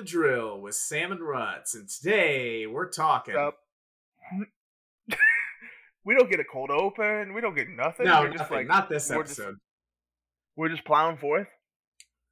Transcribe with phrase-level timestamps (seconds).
[0.00, 3.36] the drill with Sam and Ruts, and today we're talking.
[3.36, 3.58] Up.
[6.04, 7.34] we don't get a cold open.
[7.34, 8.06] We don't get nothing.
[8.06, 9.56] no, we're nothing, just like not this we're just- episode.
[10.56, 11.48] we're just plowing forth.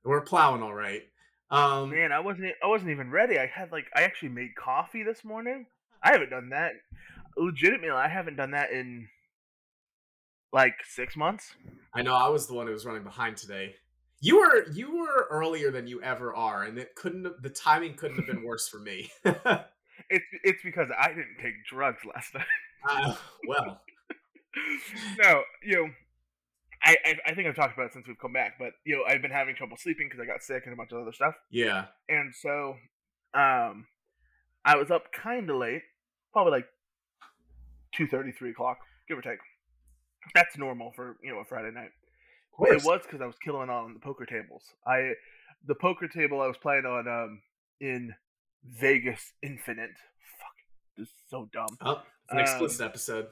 [0.04, 1.02] We're plowing all right.
[1.50, 2.52] Um, Man, I wasn't.
[2.62, 3.38] I wasn't even ready.
[3.38, 5.66] I had like I actually made coffee this morning.
[6.02, 6.72] I haven't done that.
[7.36, 9.08] Legitimately, I haven't done that in
[10.52, 11.54] like six months.
[11.94, 13.74] I know I was the one who was running behind today.
[14.20, 17.94] You were you were earlier than you ever are, and it couldn't have, the timing
[17.94, 19.10] couldn't have been worse for me.
[20.10, 22.46] It's it's because I didn't take drugs last night.
[22.88, 23.14] uh,
[23.46, 23.82] well,
[25.18, 25.88] no, you know,
[26.82, 29.02] I, I I think I've talked about it since we've come back, but you know,
[29.06, 31.34] I've been having trouble sleeping because I got sick and a bunch of other stuff.
[31.50, 32.76] yeah, and so
[33.34, 33.86] um
[34.64, 35.82] i was up kind of late
[36.32, 36.66] probably like
[37.94, 39.38] 2.30 3 o'clock give or take
[40.34, 41.90] that's normal for you know a friday night
[42.58, 44.62] but it was because i was killing on the poker tables.
[44.86, 45.12] I
[45.66, 47.40] the poker table i was playing on um
[47.80, 48.14] in
[48.64, 49.90] vegas infinite.
[50.40, 50.56] Fuck
[50.96, 51.68] this is so dumb.
[51.80, 53.26] Oh, it's an Um, explicit episode.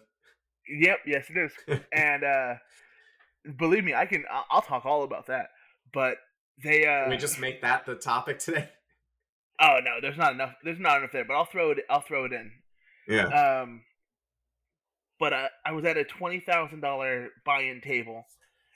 [0.69, 1.53] yep yes it is.
[1.93, 2.55] And uh
[3.59, 5.47] believe me i can i'll, I'll talk all about that.
[5.93, 6.17] But
[6.65, 8.69] they uh Can we just make that the topic today?
[9.61, 12.25] oh no there's not enough there's not enough there but i'll throw it i'll throw
[12.25, 12.51] it in.
[13.09, 13.27] Yeah.
[13.63, 13.83] Um,
[15.19, 18.25] but I, I was at a twenty thousand dollar buy-in table,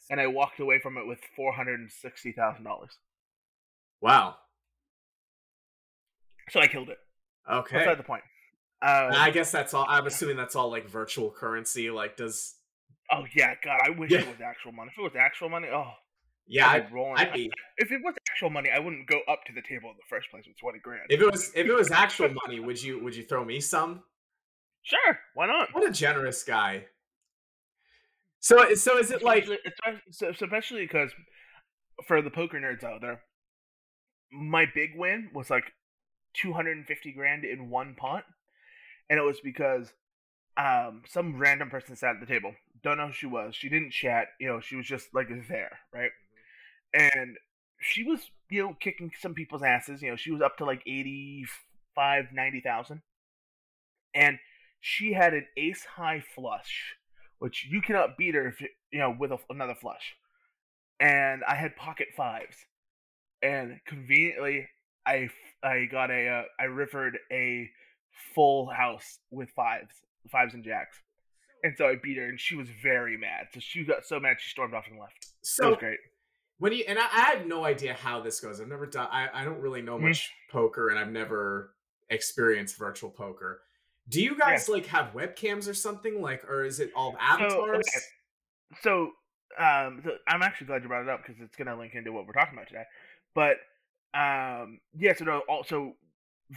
[0.08, 2.92] and I walked away from it with four hundred and sixty thousand dollars.
[4.00, 4.36] Wow.
[6.50, 6.98] So I killed it.
[7.50, 7.78] Okay.
[7.78, 8.22] Beside the point.
[8.82, 9.84] Um, I guess that's all.
[9.88, 11.90] I'm assuming that's all like virtual currency.
[11.90, 12.54] Like, does
[13.12, 14.20] oh yeah, God, I wish Yeah.
[14.20, 14.90] it was actual money.
[14.92, 15.92] If it was actual money, oh,
[16.46, 16.66] yeah?
[16.68, 17.18] I'd I'd, rolling.
[17.18, 19.96] I'd be If it was actual money, I wouldn't go up to the table in
[19.96, 21.02] the first place with twenty grand.
[21.10, 22.58] if it was if it was actual money.
[22.58, 24.02] Would you would you throw me some?
[24.82, 25.68] sure, why not?
[25.72, 26.86] What a generous guy.
[28.40, 31.10] So so is it like Especially- because
[32.06, 33.20] for the poker nerds out there,
[34.32, 35.72] my big win was like
[36.34, 38.24] 250 grand in one pot,
[39.08, 39.92] and it was because
[40.56, 42.54] um some random person sat at the table.
[42.82, 43.54] Don't know who she was.
[43.54, 44.28] She didn't chat.
[44.40, 46.10] You know, she was just like there, right?
[46.94, 47.36] And
[47.80, 50.02] she was, you know, kicking some people's asses.
[50.02, 53.02] You know, she was up to like 85, 90,000.
[54.14, 54.38] And
[54.80, 56.96] she had an ace high flush,
[57.40, 58.68] which you cannot beat her if you,
[59.00, 60.14] know with a, another flush.
[61.00, 62.56] And I had pocket fives,
[63.42, 64.68] and conveniently,
[65.06, 65.30] I
[65.62, 67.68] I got a uh, I rivered a
[68.34, 69.94] full house with fives,
[70.30, 70.98] fives and jacks,
[71.64, 73.46] and so I beat her, and she was very mad.
[73.54, 75.16] So she got so mad she stormed off and left.
[75.24, 75.98] It so was great.
[76.58, 78.60] when you and I, I have no idea how this goes.
[78.60, 79.08] I've never done.
[79.10, 80.02] I I don't really know Mhm.
[80.08, 81.74] much poker, and I've never
[82.10, 83.62] experienced virtual poker.
[84.08, 86.20] Do you guys like have webcams or something?
[86.20, 87.86] Like, or is it all avatars?
[87.88, 88.04] okay.
[88.82, 89.10] so
[89.58, 92.12] um so i'm actually glad you brought it up because it's going to link into
[92.12, 92.84] what we're talking about today.
[93.34, 93.56] But
[94.14, 95.94] um yeah so no, also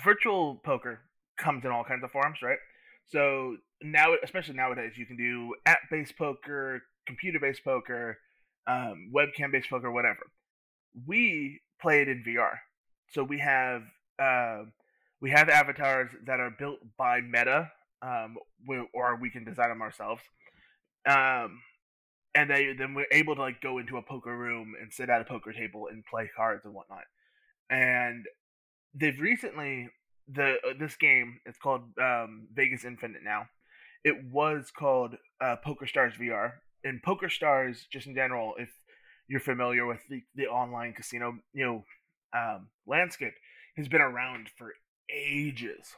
[0.03, 0.99] virtual poker
[1.37, 2.59] comes in all kinds of forms right?
[3.07, 8.17] So now especially nowadays you can do app-based poker computer-based poker
[8.65, 10.31] um, webcam-based poker whatever.
[11.05, 12.53] We play it in vr
[13.13, 13.83] so we have
[14.19, 14.63] uh,
[15.23, 17.71] we have avatars that are built by meta
[18.03, 18.35] um,
[18.67, 20.21] we, or we can design them ourselves
[21.09, 21.59] um,
[22.35, 25.21] and they then we're able to like go into a poker room and sit at
[25.21, 27.03] a poker table and play cards and whatnot.
[27.69, 28.25] And
[28.93, 29.89] they've recently
[30.27, 33.47] the uh, this game it's called um, Vegas Infinite now.
[34.03, 36.53] It was called uh, Poker Stars VR.
[36.83, 38.69] And Poker Stars, just in general, if
[39.29, 41.85] you're familiar with the, the online casino, you know,
[42.37, 43.35] um, landscape,
[43.77, 44.73] has been around for
[45.09, 45.95] ages.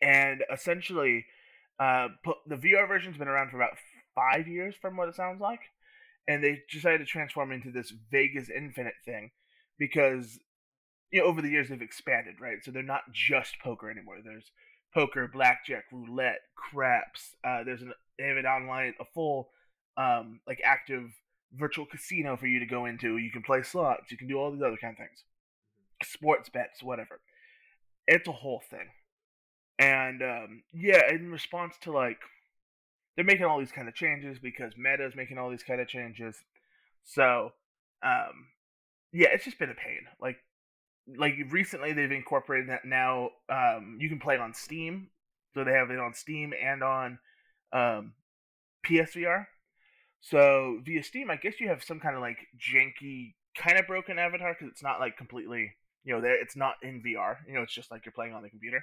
[0.00, 1.26] And essentially,
[1.80, 3.78] uh, po- the VR version's been around for about
[4.14, 5.60] five years, from what it sounds like,
[6.26, 9.30] and they decided to transform into this Vegas Infinite thing
[9.78, 10.38] because
[11.10, 12.58] you know over the years they've expanded, right?
[12.62, 14.16] So they're not just poker anymore.
[14.22, 14.50] There's
[14.94, 17.36] poker, blackjack, roulette, craps.
[17.44, 19.48] Uh, there's an they have it online, a full
[19.96, 21.10] um, like active
[21.54, 23.16] virtual casino for you to go into.
[23.18, 24.10] You can play slots.
[24.10, 25.24] You can do all these other kind of things,
[26.02, 27.20] sports bets, whatever.
[28.08, 28.88] It's a whole thing,
[29.78, 32.18] and um, yeah, in response to like
[33.18, 35.88] they're making all these kind of changes because Meta is making all these kind of
[35.88, 36.36] changes.
[37.02, 37.50] So,
[38.00, 38.46] um,
[39.12, 40.02] yeah, it's just been a pain.
[40.22, 40.36] Like,
[41.16, 43.30] like recently they've incorporated that now.
[43.48, 45.08] Um, you can play it on Steam,
[45.52, 47.18] so they have it on Steam and on
[47.72, 48.12] um,
[48.86, 49.46] PSVR.
[50.20, 54.20] So via Steam, I guess you have some kind of like janky, kind of broken
[54.20, 55.72] avatar because it's not like completely,
[56.08, 56.40] you know, there.
[56.40, 57.36] It's not in VR.
[57.46, 58.82] You know, it's just like you're playing on the computer.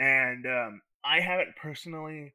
[0.00, 2.34] And um, I haven't personally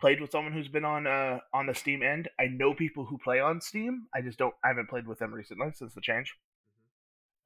[0.00, 2.28] played with someone who's been on uh on the Steam end.
[2.40, 4.08] I know people who play on Steam.
[4.12, 4.54] I just don't.
[4.64, 6.34] I haven't played with them recently since the change.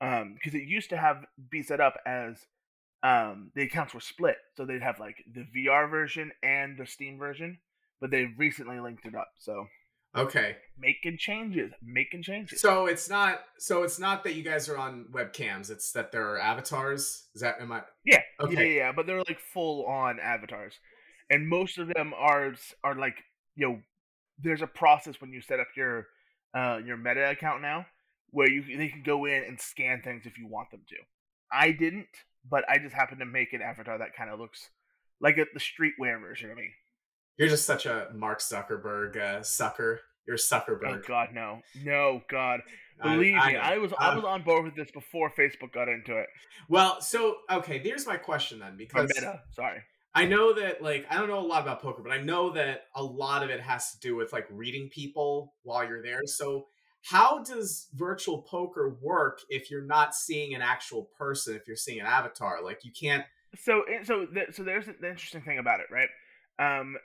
[0.01, 2.47] Um, because it used to have be set up as
[3.03, 7.19] um the accounts were split, so they'd have like the VR version and the Steam
[7.19, 7.59] version,
[8.01, 9.33] but they've recently linked it up.
[9.39, 9.67] So
[10.17, 10.57] Okay.
[10.79, 12.61] making changes, making changes.
[12.61, 16.29] So it's not so it's not that you guys are on webcams, it's that there
[16.31, 17.27] are avatars.
[17.35, 18.55] Is that am I Yeah, Okay.
[18.55, 20.75] yeah, yeah, but they're like full on avatars,
[21.31, 23.17] and most of them are are like
[23.57, 23.81] you know,
[24.39, 26.07] there's a process when you set up your
[26.57, 27.87] uh your Meta account now
[28.31, 30.97] where you they can go in and scan things if you want them to.
[31.53, 32.09] I didn't,
[32.49, 34.71] but I just happened to make an avatar that kind of looks
[35.21, 36.71] like a, the streetwear version of me.
[37.37, 40.01] You're just such a Mark Zuckerberg uh, sucker.
[40.27, 41.01] You're Zuckerberg.
[41.01, 41.03] Oh.
[41.07, 42.61] God, no, no, God,
[43.03, 43.59] believe I me.
[43.59, 46.27] I was I Um, was on board with this before Facebook got into it.
[46.69, 49.83] Well, so okay, here's my question then, Or because Meta, sorry.
[50.15, 52.85] I know that like I don't know a lot about poker, but I know that
[52.95, 56.21] a lot of it has to do with like reading people while you're there.
[56.25, 56.69] So
[57.03, 62.01] how does virtual poker work if you're not seeing an actual person, if you're seeing
[62.01, 62.63] an avatar?
[62.65, 63.25] Like you can't
[63.59, 66.09] so so th- so there's the interesting thing about it, right?
[66.59, 66.97] Um,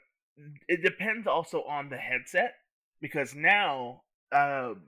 [0.68, 2.56] it depends also on the headset
[3.02, 4.02] because now,
[4.32, 4.82] um,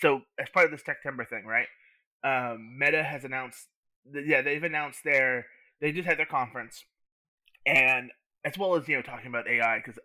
[0.00, 1.66] so as part of this September thing, right?
[2.24, 3.68] Um, Meta has announced,
[4.12, 5.46] yeah, they've announced their
[5.80, 6.84] they just had their conference,
[7.66, 8.10] and
[8.44, 9.98] as well as you know talking about AI because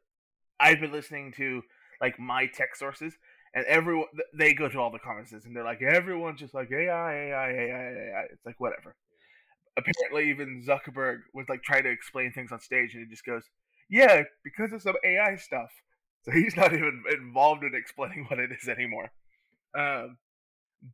[0.60, 1.62] I've been listening to
[2.02, 3.14] like my tech sources.
[3.54, 4.08] And everyone,
[4.38, 8.12] they go to all the conferences, and they're like, everyone's just like AI, AI, AI,
[8.12, 8.26] AI.
[8.32, 8.96] It's like whatever
[9.78, 13.44] apparently even Zuckerberg was like trying to explain things on stage and he just goes,
[13.90, 15.70] Yeah, because of some AI stuff.
[16.24, 19.12] So he's not even involved in explaining what it is anymore.
[19.78, 20.18] Um,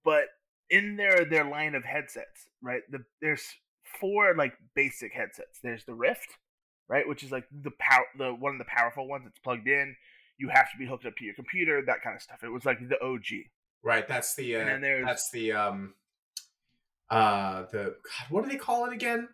[0.04, 0.26] but
[0.70, 2.82] in their their line of headsets, right?
[2.92, 3.44] The there's
[4.00, 5.60] four like basic headsets.
[5.64, 6.38] There's the Rift,
[6.88, 9.26] right, which is like the power the one of the powerful ones.
[9.28, 9.96] It's plugged in.
[10.38, 12.44] You have to be hooked up to your computer, that kind of stuff.
[12.44, 13.26] It was like the OG.
[13.84, 14.08] right.
[14.08, 15.94] That's the And uh, then there's- that's the um
[17.10, 19.30] uh the God, what do they call it again?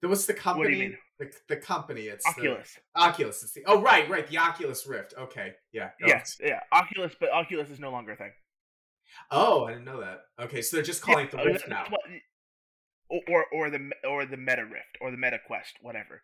[0.00, 0.96] What's the company?
[1.20, 2.02] The, the company.
[2.02, 2.78] It's the- Oculus.
[2.96, 3.42] Oculus.
[3.44, 4.26] It's the, oh right, right.
[4.26, 5.14] The Oculus Rift.
[5.18, 5.90] Okay, yeah.
[6.00, 8.32] no, Yes, yeah, Oculus, but Oculus is no longer a thing.
[9.30, 10.22] Oh, I didn't know that.
[10.42, 11.84] Okay, so they're just calling it the Rift now.
[13.10, 16.22] or, or or the or the Meta Rift or the Meta Quest, whatever.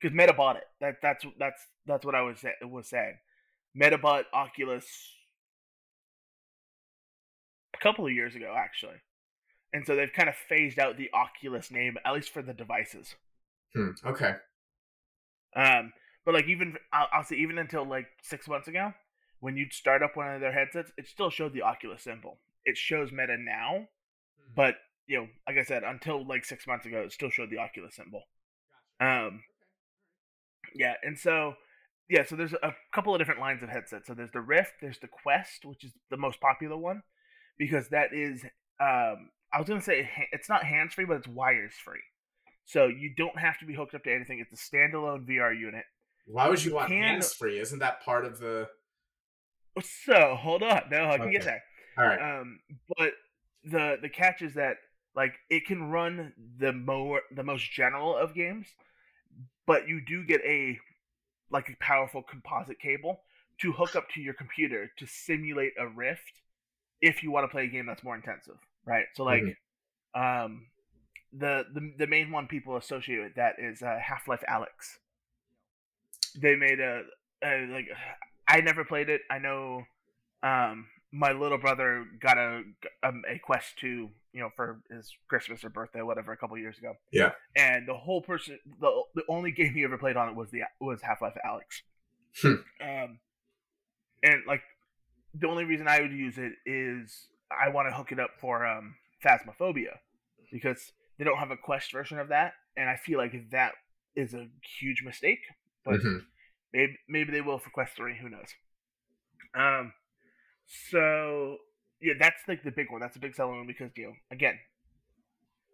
[0.00, 0.64] Because Meta bought it.
[0.80, 3.18] That that's that's that's what I was sa- was saying.
[3.74, 4.84] Meta bought Oculus
[7.74, 8.96] a couple of years ago, actually,
[9.72, 13.14] and so they've kind of phased out the Oculus name, at least for the devices.
[13.74, 14.34] Hmm, okay.
[15.54, 15.92] Um,
[16.24, 18.92] but like even I'll, I'll say even until like six months ago,
[19.40, 22.38] when you'd start up one of their headsets, it still showed the Oculus symbol.
[22.64, 23.88] It shows Meta now,
[24.54, 24.76] but
[25.06, 27.96] you know, like I said, until like six months ago, it still showed the Oculus
[27.96, 28.22] symbol.
[29.00, 29.42] Um,
[30.74, 31.54] yeah, and so
[32.08, 34.06] yeah, so there's a couple of different lines of headsets.
[34.06, 37.02] So there's the Rift, there's the Quest, which is the most popular one
[37.58, 38.44] because that is
[38.80, 42.00] um, I was gonna say it's not hands free, but it's wires free.
[42.64, 44.38] So you don't have to be hooked up to anything.
[44.38, 45.84] It's a standalone VR unit.
[46.26, 47.58] Why would you You want can- hands free?
[47.58, 48.68] Isn't that part of the?
[49.80, 51.50] So hold on, no, I can get Okay.
[51.50, 51.62] there.
[51.98, 52.38] All right.
[52.40, 52.60] Um,
[52.96, 53.14] but
[53.64, 54.76] the the catch is that
[55.14, 58.66] like it can run the more the most general of games,
[59.66, 60.78] but you do get a
[61.50, 63.22] like a powerful composite cable
[63.60, 66.40] to hook up to your computer to simulate a rift
[67.00, 69.06] if you want to play a game that's more intensive, right?
[69.14, 69.42] So like,
[70.14, 70.66] um,
[71.32, 74.98] the the the main one people associate with that is uh, Half Life Alyx.
[76.40, 77.02] They made a,
[77.44, 77.86] a like
[78.48, 79.22] I never played it.
[79.30, 79.82] I know
[80.42, 82.62] um my little brother got a
[83.02, 86.78] um, a quest 2 you know for his christmas or birthday whatever a couple years
[86.78, 87.32] ago Yeah.
[87.54, 90.62] and the whole person the, the only game he ever played on it was the
[90.80, 91.82] was half-life alyx
[92.40, 92.54] Hmm.
[92.82, 93.18] um
[94.22, 94.62] and like
[95.34, 98.66] the only reason i would use it is i want to hook it up for
[98.66, 99.98] um phasmophobia
[100.50, 103.72] because they don't have a quest version of that and i feel like that
[104.16, 104.48] is a
[104.80, 105.38] huge mistake
[105.84, 106.24] but Mhm.
[106.72, 108.48] maybe maybe they will for quest 3 who knows
[109.54, 109.92] um
[110.90, 111.58] so
[112.00, 113.00] yeah, that's like the big one.
[113.00, 114.58] That's a big selling one because you know, again,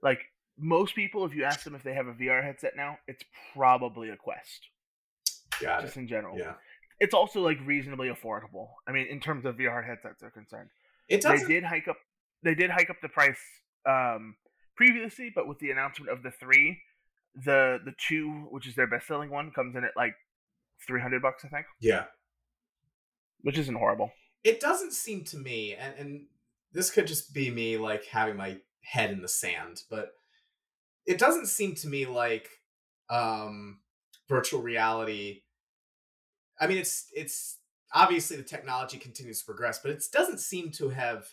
[0.03, 0.21] like
[0.59, 3.23] most people, if you ask them if they have a VR headset now, it's
[3.55, 4.69] probably a Quest,
[5.61, 5.87] Got it.
[5.87, 6.37] just in general.
[6.37, 6.55] Yeah.
[7.01, 8.69] It's also like reasonably affordable.
[8.87, 10.69] I mean, in terms of VR headsets are concerned,
[11.09, 11.49] It doesn't.
[11.49, 11.97] did hike up.
[12.43, 13.41] They did hike up the price
[13.87, 14.37] um,
[14.79, 16.79] previously, but with the announcement of the three,
[17.35, 20.15] the the two, which is their best selling one, comes in at like
[20.87, 22.05] three hundred bucks, I think, Yeah.
[23.43, 24.11] which isn't horrible.
[24.45, 26.27] It doesn't seem to me, and and
[26.73, 30.13] this could just be me like having my head in the sand, but
[31.07, 32.49] it doesn't seem to me like
[33.11, 33.81] um
[34.29, 35.43] virtual reality.
[36.61, 37.59] I mean, it's it's
[37.93, 41.27] obviously the technology continues to progress, but it doesn't seem to have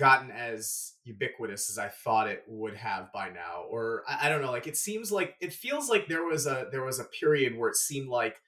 [0.00, 3.64] gotten as ubiquitous as I thought it would have by now.
[3.68, 6.68] Or I, I, don't know, like it seems like it feels like there was a
[6.72, 8.40] there was a period where it seemed like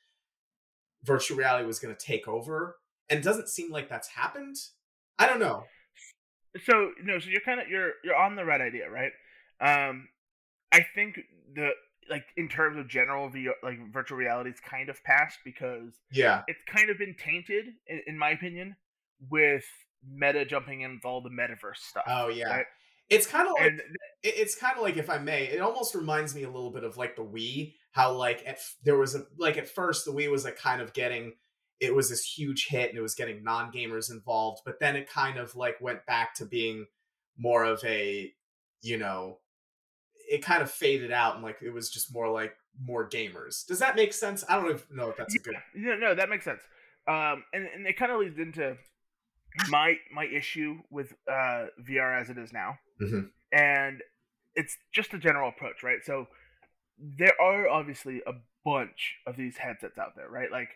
[1.04, 2.76] virtual reality was gonna take over.
[3.10, 4.56] And it doesn't seem like that's happened.
[5.18, 5.64] I don't know.
[6.64, 9.12] So no, so you're kind of you're you're on the right idea, right?
[9.60, 10.08] Um
[10.72, 11.20] I think
[11.54, 11.72] the
[12.08, 16.42] like in terms of general VR, like virtual reality, is kind of past because yeah,
[16.48, 18.74] it's kind of been tainted, in, in my opinion,
[19.30, 19.64] with
[20.06, 22.04] meta jumping in with all the metaverse stuff.
[22.06, 22.48] Oh yeah.
[22.48, 22.66] Right?
[23.08, 23.82] It's kind of like and,
[24.22, 26.96] it's kind of like if I may, it almost reminds me a little bit of
[26.96, 27.74] like the Wii.
[27.92, 30.92] How like at there was a like at first the Wii was like kind of
[30.94, 31.34] getting
[31.80, 35.10] it was this huge hit and it was getting non gamers involved, but then it
[35.10, 36.86] kind of like went back to being
[37.36, 38.32] more of a
[38.82, 39.38] you know
[40.30, 43.66] it kind of faded out and like it was just more like more gamers.
[43.66, 44.44] Does that make sense?
[44.48, 45.54] I don't know if that's yeah, good.
[45.74, 46.62] No, no, that makes sense.
[47.06, 48.76] Um, and and it kind of leads into
[49.68, 53.26] my my issue with uh, VR as it is now, mm-hmm.
[53.52, 54.00] and
[54.54, 55.98] it's just a general approach, right?
[56.04, 56.26] So
[56.98, 58.32] there are obviously a
[58.64, 60.50] bunch of these headsets out there, right?
[60.50, 60.70] Like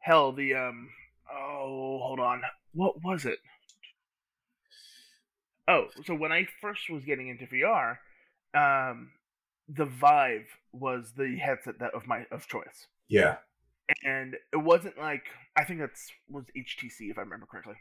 [0.00, 0.88] hell, the um
[1.30, 3.38] oh hold on, what was it?
[5.68, 7.98] Oh, so when I first was getting into VR,
[8.54, 9.12] um,
[9.68, 12.86] the Vive was the headset that of my of choice.
[13.08, 13.36] Yeah,
[14.02, 15.24] and it wasn't like
[15.56, 17.76] I think that's was HTC if I remember correctly,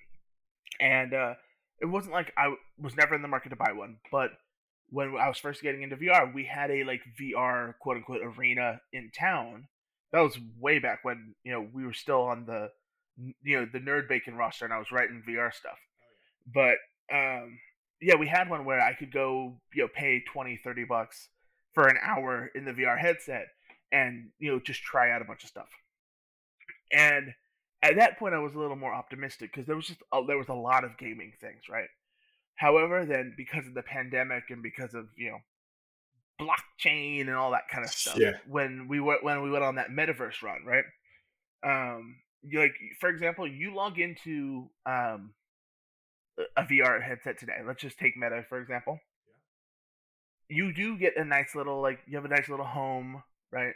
[0.82, 1.34] and uh,
[1.80, 4.32] it wasn't like I was never in the market to buy one, but
[4.90, 8.82] when I was first getting into VR, we had a like VR quote unquote arena
[8.92, 9.68] in town.
[10.12, 12.70] That was way back when you know we were still on the
[13.44, 15.78] you know the nerd bacon roster, and I was writing VR stuff.
[16.54, 16.76] But
[17.14, 17.58] um,
[18.02, 21.30] yeah, we had one where I could go, you know, pay 20, 30 bucks
[21.74, 23.48] for an hour in the VR headset
[23.92, 25.70] and, you know, just try out a bunch of stuff.
[26.92, 27.34] And
[27.84, 30.38] at that point, I was a little more optimistic because there was just, a, there
[30.38, 31.88] was a lot of gaming things, right?
[32.56, 35.40] However, then because of the pandemic and because of, you know,
[36.40, 38.34] blockchain and all that kind of stuff, yeah.
[38.48, 40.84] when we went, when we went on that metaverse run, right?
[41.64, 42.18] Um,
[42.54, 45.34] like, for example, you log into, um,
[46.58, 47.58] a VR headset today.
[47.66, 49.00] Let's just take Meta for example.
[50.50, 50.58] Yeah.
[50.58, 53.74] You do get a nice little like you have a nice little home, right?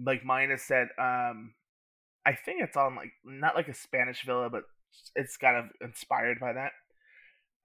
[0.00, 0.88] Like mine is set.
[0.98, 1.54] Um,
[2.28, 4.64] I think it's on like not like a Spanish villa, but
[5.16, 6.72] it's kind of inspired by that.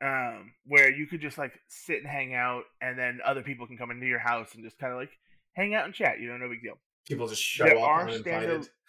[0.02, 3.78] Um, where you could just like sit and hang out, and then other people can
[3.78, 5.12] come into your house and just kind of like
[5.52, 6.22] hang out and chat.
[6.22, 6.78] You know, no big deal.
[7.06, 8.70] People just show there up are uninvited.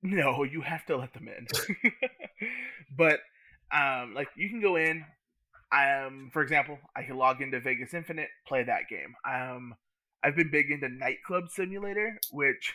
[0.00, 1.48] No, you have to let them in.
[2.96, 3.18] but
[3.74, 5.04] um, like you can go in.
[5.72, 9.16] Um, for example, I can log into Vegas Infinite, play that game.
[9.28, 9.74] Um,
[10.22, 12.74] I've been big into Nightclub Simulator, which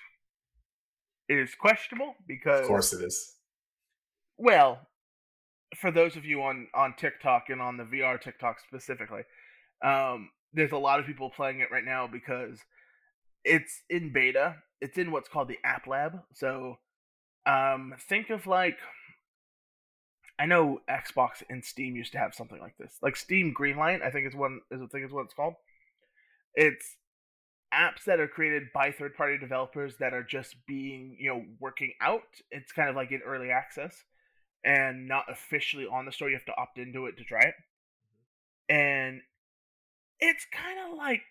[1.40, 3.36] is questionable because of course it is.
[4.38, 4.88] Well,
[5.76, 9.24] for those of you on on TikTok and on the VR TikTok specifically,
[9.84, 12.60] um, there's a lot of people playing it right now because
[13.44, 14.58] it's in beta.
[14.82, 16.22] It's in what's called the App Lab.
[16.34, 16.78] So,
[17.46, 18.78] um, think of like
[20.40, 24.02] I know Xbox and Steam used to have something like this, like Steam Greenlight.
[24.02, 25.54] I think is one is I think is what it's called.
[26.56, 26.98] It's
[27.74, 31.94] apps that are created by third party developers that are just being you know working
[32.02, 32.22] out.
[32.52, 34.04] It's kind of like in early access
[34.64, 36.30] and not officially on the store.
[36.30, 37.56] You have to opt into it to try it,
[38.70, 38.76] mm-hmm.
[38.76, 39.22] and
[40.20, 41.24] it's kind of like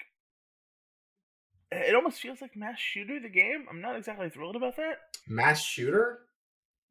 [1.70, 3.66] eh, it almost feels like mass shooter the game.
[3.70, 4.99] I'm not exactly thrilled about that.
[5.26, 6.20] Mass shooter?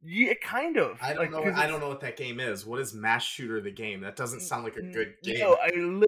[0.04, 0.98] Yeah, kind of.
[1.00, 1.54] I don't like, know.
[1.54, 2.66] I don't know what that game is.
[2.66, 4.02] What is Mass Shooter the game?
[4.02, 5.40] That doesn't sound like a good game.
[5.40, 6.08] No, I, li-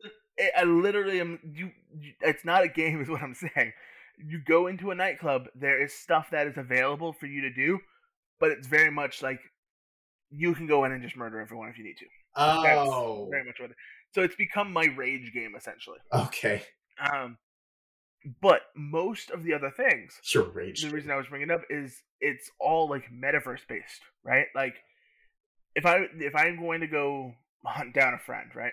[0.58, 1.40] I literally am.
[1.44, 3.74] You, you, it's not a game, is what I'm saying.
[4.18, 5.48] You go into a nightclub.
[5.56, 7.80] There is stuff that is available for you to do,
[8.40, 9.40] but it's very much like
[10.30, 12.06] you can go in and just murder everyone if you need to.
[12.36, 13.72] Oh, That's very much what.
[13.72, 13.76] It,
[14.14, 16.00] so it's become my rage game essentially.
[16.14, 16.64] Okay.
[17.12, 17.38] Um,
[18.42, 20.82] but most of the other things, your rage.
[20.82, 24.48] The reason I was bringing it up is it's all like metaverse based, right?
[24.56, 24.76] Like
[25.76, 27.34] if I if I'm going to go
[27.66, 28.72] hunt down a friend, right?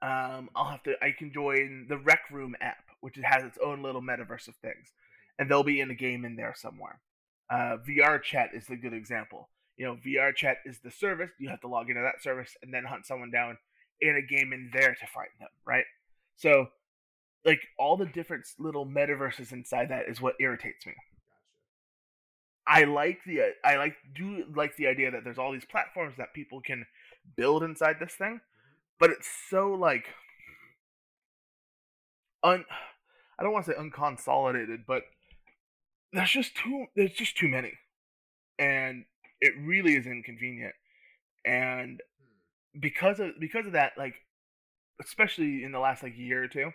[0.00, 3.82] Um, I'll have to I can join the Rec Room app, which has its own
[3.82, 4.92] little metaverse of things,
[5.38, 7.00] and they'll be in a game in there somewhere.
[7.50, 9.48] Uh, VR chat is a good example.
[9.76, 11.30] You know, VR chat is the service.
[11.38, 13.56] You have to log into that service and then hunt someone down
[14.00, 15.84] in a game in there to find them, right?
[16.36, 16.68] So,
[17.44, 20.94] like all the different little metaverses inside that is what irritates me.
[22.66, 26.34] I like the I like do like the idea that there's all these platforms that
[26.34, 26.84] people can
[27.36, 28.40] build inside this thing,
[28.98, 30.06] but it's so like
[32.42, 32.64] un
[33.38, 35.02] I don't want to say unconsolidated, but
[36.12, 37.74] there's just too there's just too many.
[38.58, 39.04] And
[39.40, 40.74] it really is inconvenient.
[41.44, 42.80] And hmm.
[42.80, 44.14] because of because of that, like
[45.00, 46.72] especially in the last like year or two,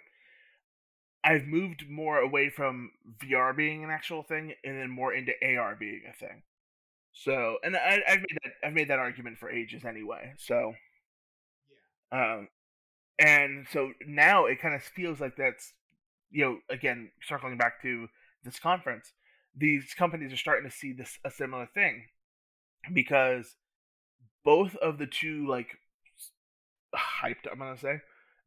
[1.24, 5.76] I've moved more away from VR being an actual thing and then more into AR
[5.76, 6.44] being a thing.
[7.16, 10.34] So, and I, have made that I've made that argument for ages anyway.
[10.38, 10.74] So.
[12.14, 12.48] Um,
[13.20, 15.74] and so now it kind of feels like that's,
[16.32, 18.08] you know, again circling back to
[18.44, 19.12] this conference,
[19.56, 22.06] these companies are starting to see this a similar thing
[22.94, 23.56] because
[24.44, 25.78] both of the two like
[26.96, 28.02] hyped I'm gonna say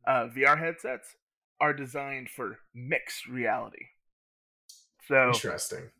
[0.06, 1.16] uh, VR headsets
[1.60, 3.86] are designed for mixed reality.
[5.08, 5.90] So interesting.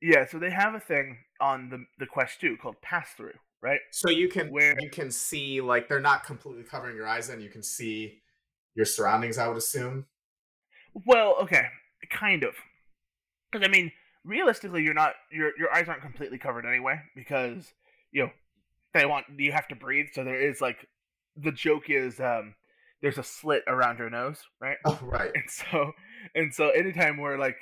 [0.00, 3.80] Yeah, so they have a thing on the the Quest 2 called Pass Through, right?
[3.90, 7.42] So you can where you can see like they're not completely covering your eyes and
[7.42, 8.22] you can see
[8.76, 10.06] your surroundings, I would assume.
[11.04, 11.66] Well, okay,
[12.08, 12.54] kind of.
[13.52, 13.90] Cuz I mean,
[14.24, 17.74] realistically you're not your your eyes aren't completely covered anyway because,
[18.12, 18.30] you know,
[18.94, 20.86] they want you have to breathe, so there is like
[21.36, 22.54] the joke is um
[23.02, 24.78] there's a slit around your nose, right?
[24.84, 25.32] Oh, right.
[25.34, 25.92] And so
[26.36, 27.58] and so anytime we're like,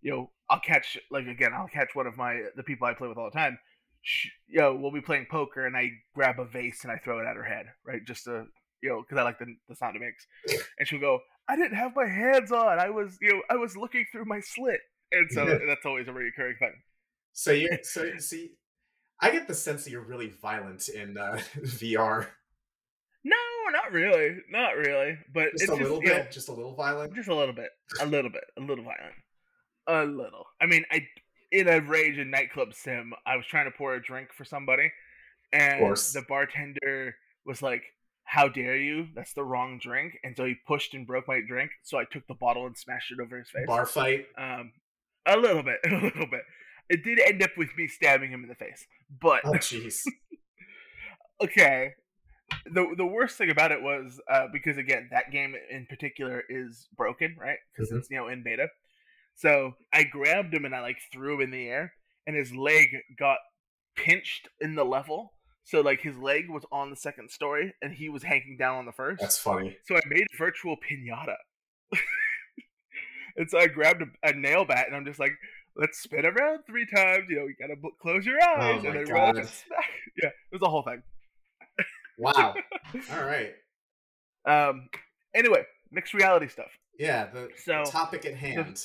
[0.00, 3.08] you know, I'll catch like again, I'll catch one of my the people I play
[3.08, 3.58] with all the time.
[4.02, 7.20] She, you know, we'll be playing poker and I grab a vase and I throw
[7.20, 8.04] it at her head, right?
[8.06, 8.46] Just to
[8.82, 10.26] you know, because I like the the sound it makes.
[10.78, 12.78] And she'll go, "I didn't have my hands on.
[12.78, 14.80] I was you know, I was looking through my slit."
[15.12, 16.74] And so that's always a recurring thing.
[17.32, 18.52] So you so you see,
[19.20, 22.26] I get the sense that you're really violent in uh, VR.
[23.22, 23.36] No,
[23.70, 25.18] not really, not really.
[25.32, 27.54] But just it's a just, little bit, know, just a little violent, just a little
[27.54, 29.14] bit, a little bit, a little violent,
[29.86, 30.46] a little.
[30.60, 31.06] I mean, I
[31.52, 34.90] in a rage in nightclub sim, I was trying to pour a drink for somebody,
[35.52, 37.82] and the bartender was like,
[38.24, 39.08] "How dare you?
[39.14, 41.72] That's the wrong drink!" And so he pushed and broke my drink.
[41.82, 43.66] So I took the bottle and smashed it over his face.
[43.66, 44.26] Bar fight.
[44.38, 44.72] Um,
[45.26, 46.42] a little bit, a little bit.
[46.88, 48.86] It did end up with me stabbing him in the face,
[49.20, 50.02] but oh jeez.
[51.42, 51.94] okay,
[52.66, 56.88] the the worst thing about it was uh, because again that game in particular is
[56.96, 57.58] broken, right?
[57.72, 57.98] Because mm-hmm.
[57.98, 58.68] it's you know in beta.
[59.40, 61.94] So I grabbed him and I like threw him in the air,
[62.26, 63.38] and his leg got
[63.96, 65.32] pinched in the level.
[65.64, 68.84] So like his leg was on the second story, and he was hanging down on
[68.84, 69.20] the first.
[69.20, 69.78] That's funny.
[69.86, 71.36] So I made virtual pinata,
[73.38, 75.32] and so I grabbed a, a, nail bat, and I'm just like,
[75.74, 77.24] let's spin around three times.
[77.30, 79.48] You know, you gotta close your oh eyes, oh and then roll up and.
[80.22, 81.02] Yeah, it was a whole thing.
[82.18, 82.54] Wow.
[83.12, 83.54] All right.
[84.44, 84.90] Um.
[85.34, 86.70] Anyway, mixed reality stuff.
[86.98, 87.28] Yeah.
[87.32, 88.78] The, so, the topic at hand.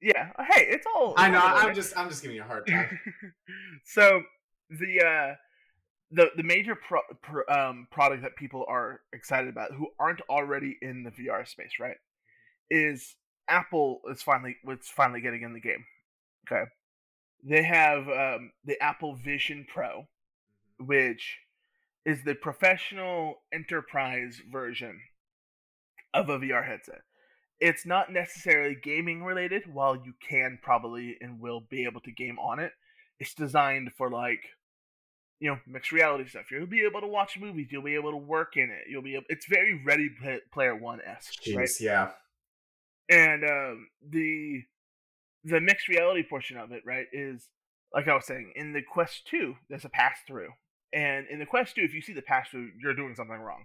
[0.00, 0.30] Yeah.
[0.50, 1.14] Hey, it's all.
[1.16, 1.40] I know.
[1.40, 1.96] I'm just.
[1.96, 2.98] I'm just giving you a hard time.
[3.84, 4.22] so
[4.70, 5.34] the uh,
[6.10, 10.76] the the major pro, pro, um product that people are excited about who aren't already
[10.80, 11.96] in the VR space, right?
[12.70, 13.16] Is
[13.48, 15.84] Apple is finally was finally getting in the game.
[16.50, 16.64] Okay.
[17.42, 20.06] They have um, the Apple Vision Pro,
[20.80, 20.86] mm-hmm.
[20.86, 21.38] which
[22.06, 25.00] is the professional enterprise version
[26.12, 27.02] of a VR headset.
[27.64, 32.38] It's not necessarily gaming related, while you can probably and will be able to game
[32.38, 32.72] on it.
[33.18, 34.40] It's designed for like
[35.40, 36.50] you know mixed reality stuff.
[36.50, 37.68] You'll be able to watch movies.
[37.70, 38.90] You'll be able to work in it.
[38.90, 39.24] You'll be able.
[39.30, 40.10] It's very Ready
[40.52, 41.70] Player One esque, right?
[41.80, 42.10] Yeah.
[43.08, 44.62] And um, the
[45.44, 47.48] the mixed reality portion of it, right, is
[47.94, 49.54] like I was saying in the Quest Two.
[49.70, 50.50] There's a pass through,
[50.94, 53.64] and in the Quest 2, if you see the pass through, you're doing something wrong.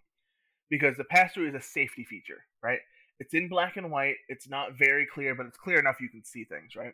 [0.69, 2.79] Because the pass through is a safety feature, right?
[3.19, 4.15] It's in black and white.
[4.29, 6.93] It's not very clear, but it's clear enough you can see things, right?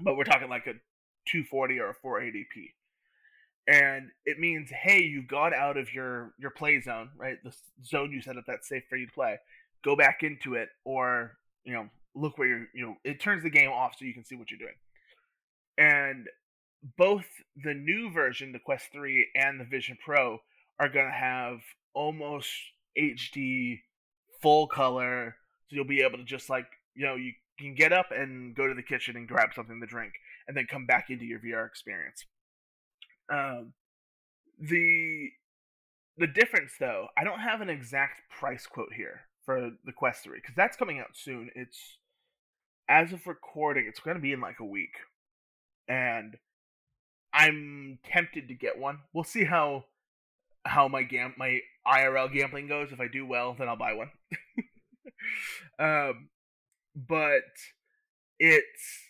[0.00, 0.74] But we're talking like a
[1.30, 2.72] 240 or a 480p.
[3.68, 7.36] And it means, hey, you've gone out of your your play zone, right?
[7.44, 9.36] The zone you set up that's safe for you to play.
[9.84, 12.66] Go back into it, or you know, look where you're.
[12.74, 14.74] You know, it turns the game off so you can see what you're doing.
[15.76, 16.28] And
[16.96, 17.26] both
[17.62, 20.38] the new version, the Quest 3 and the Vision Pro,
[20.80, 21.58] are going to have
[21.94, 22.48] almost
[22.98, 23.80] HD
[24.40, 25.36] full color.
[25.68, 28.66] So you'll be able to just like, you know, you can get up and go
[28.66, 30.12] to the kitchen and grab something to drink
[30.46, 32.24] and then come back into your VR experience.
[33.30, 33.74] Um,
[34.58, 35.30] the
[36.16, 40.38] the difference though, I don't have an exact price quote here for the Quest 3
[40.38, 41.50] because that's coming out soon.
[41.54, 41.98] It's
[42.88, 44.94] as of recording, it's going to be in like a week.
[45.86, 46.36] And
[47.32, 49.00] I'm tempted to get one.
[49.12, 49.84] We'll see how
[50.64, 52.92] how my gam my IRL gambling goes.
[52.92, 54.10] If I do well, then I'll buy one.
[55.78, 56.28] um,
[56.94, 57.42] but
[58.38, 59.00] it's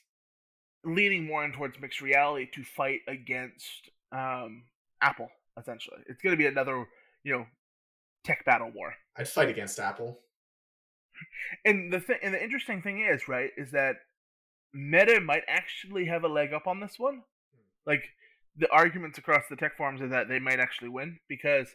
[0.84, 4.64] leaning more in towards mixed reality to fight against um,
[5.02, 5.30] Apple.
[5.58, 6.86] Essentially, it's going to be another
[7.24, 7.46] you know
[8.24, 8.94] tech battle war.
[9.16, 10.18] I'd fight against Apple.
[11.64, 13.96] And the thing, and the interesting thing is, right, is that
[14.72, 17.22] Meta might actually have a leg up on this one
[17.88, 18.04] like
[18.58, 21.68] the arguments across the tech forums are that they might actually win because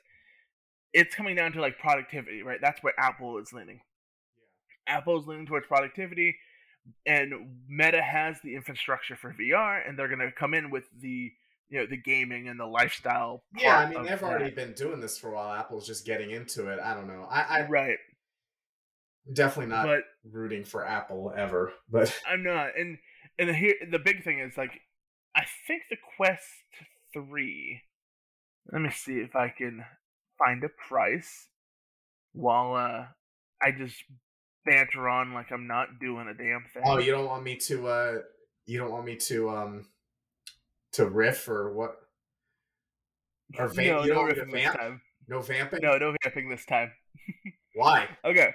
[0.94, 2.60] it's coming down to like productivity, right?
[2.62, 3.80] That's where Apple is leaning.
[4.88, 4.98] Yeah.
[4.98, 6.36] Apple is leaning towards productivity,
[7.06, 7.34] and
[7.68, 11.32] Meta has the infrastructure for VR, and they're going to come in with the
[11.70, 13.44] you know the gaming and the lifestyle.
[13.58, 14.24] yeah, I mean they've that.
[14.24, 15.54] already been doing this for a while.
[15.54, 16.80] Apple's just getting into it.
[16.80, 17.28] I don't know.
[17.30, 17.98] I, I right.
[19.32, 22.78] Definitely not but, rooting for Apple ever, but I'm not.
[22.78, 22.98] And
[23.40, 24.82] and here the big thing is like
[25.68, 26.44] think the Quest
[27.14, 27.82] three.
[28.72, 29.84] Let me see if I can
[30.38, 31.48] find a price
[32.34, 33.06] while uh
[33.62, 34.04] I just
[34.66, 36.84] banter on like I'm not doing a damn thing.
[36.86, 38.14] Oh, you don't want me to uh
[38.66, 39.86] you don't want me to um
[40.94, 41.96] to riff or what?
[43.58, 43.88] Or vamp?
[43.88, 44.52] No, you no riffing vamp?
[44.52, 45.02] this time.
[45.28, 45.80] No vamping?
[45.82, 46.92] No, no vamping this time.
[47.76, 48.08] Why?
[48.26, 48.52] Okay.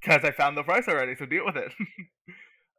[0.00, 1.72] Because I found the price already, so deal with it.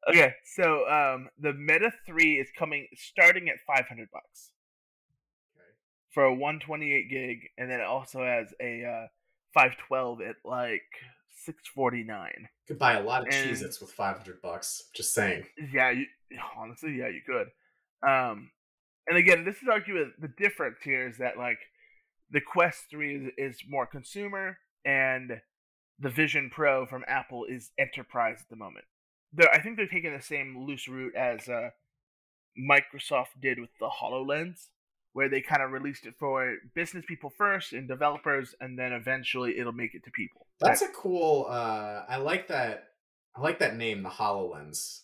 [0.09, 4.51] okay, so um the Meta 3 is coming starting at 500 bucks.
[5.55, 5.65] Okay.
[6.11, 9.07] For a 128 gig, and then it also has a uh,
[9.53, 10.81] 512 at like
[11.45, 12.49] 649.
[12.67, 14.89] Could buy a lot of and, Cheez-Its with 500 bucks.
[14.93, 15.45] Just saying.
[15.71, 16.05] Yeah, you,
[16.57, 17.47] honestly, yeah, you could.
[18.07, 18.51] Um,
[19.07, 21.59] and again, this is arguing the difference here is that like
[22.31, 25.41] the Quest Three is, is more consumer, and
[25.99, 28.85] the Vision Pro from Apple is enterprise at the moment.
[29.35, 31.69] They're, I think they're taking the same loose route as uh,
[32.57, 34.67] Microsoft did with the Hololens,
[35.13, 39.57] where they kind of released it for business people first and developers, and then eventually
[39.59, 40.47] it'll make it to people.
[40.59, 40.89] That's right?
[40.89, 41.47] a cool.
[41.49, 42.89] Uh, I like that.
[43.35, 45.01] I like that name, the Hololens.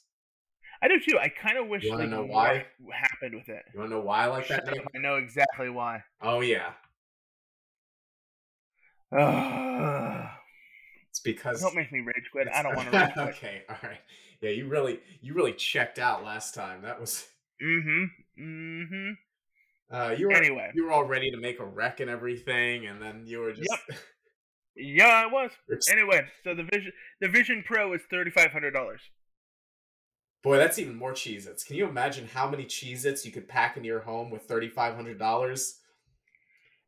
[0.81, 1.19] I do too.
[1.19, 1.83] I kind of wish.
[1.83, 2.65] You to know why?
[2.91, 3.63] happened with it?
[3.73, 4.87] You want to know why I like that name?
[4.95, 6.03] I know exactly why.
[6.21, 6.71] Oh yeah.
[11.23, 12.47] because don't make me rage quit.
[12.53, 13.27] I don't want to rage quit.
[13.29, 13.99] okay, all right.
[14.41, 16.81] Yeah, you really, you really checked out last time.
[16.83, 17.27] That was.
[17.61, 18.43] Mm-hmm.
[18.43, 19.95] Mm-hmm.
[19.95, 20.71] Uh, you were anyway.
[20.73, 23.69] You were all ready to make a wreck and everything, and then you were just.
[23.69, 23.99] Yep.
[24.75, 25.51] yeah, I was.
[25.91, 29.01] Anyway, so the Vision, the Vision Pro is thirty five hundred dollars.
[30.43, 31.63] Boy, that's even more Cheez Its.
[31.63, 35.71] Can you imagine how many Cheez Its you could pack into your home with $3,500?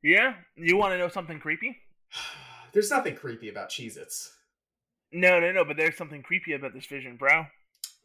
[0.01, 0.33] Yeah.
[0.55, 1.77] You want to know something creepy?
[2.73, 4.35] there's nothing creepy about Cheez Its.
[5.11, 7.45] No, no, no, but there's something creepy about this Vision Pro.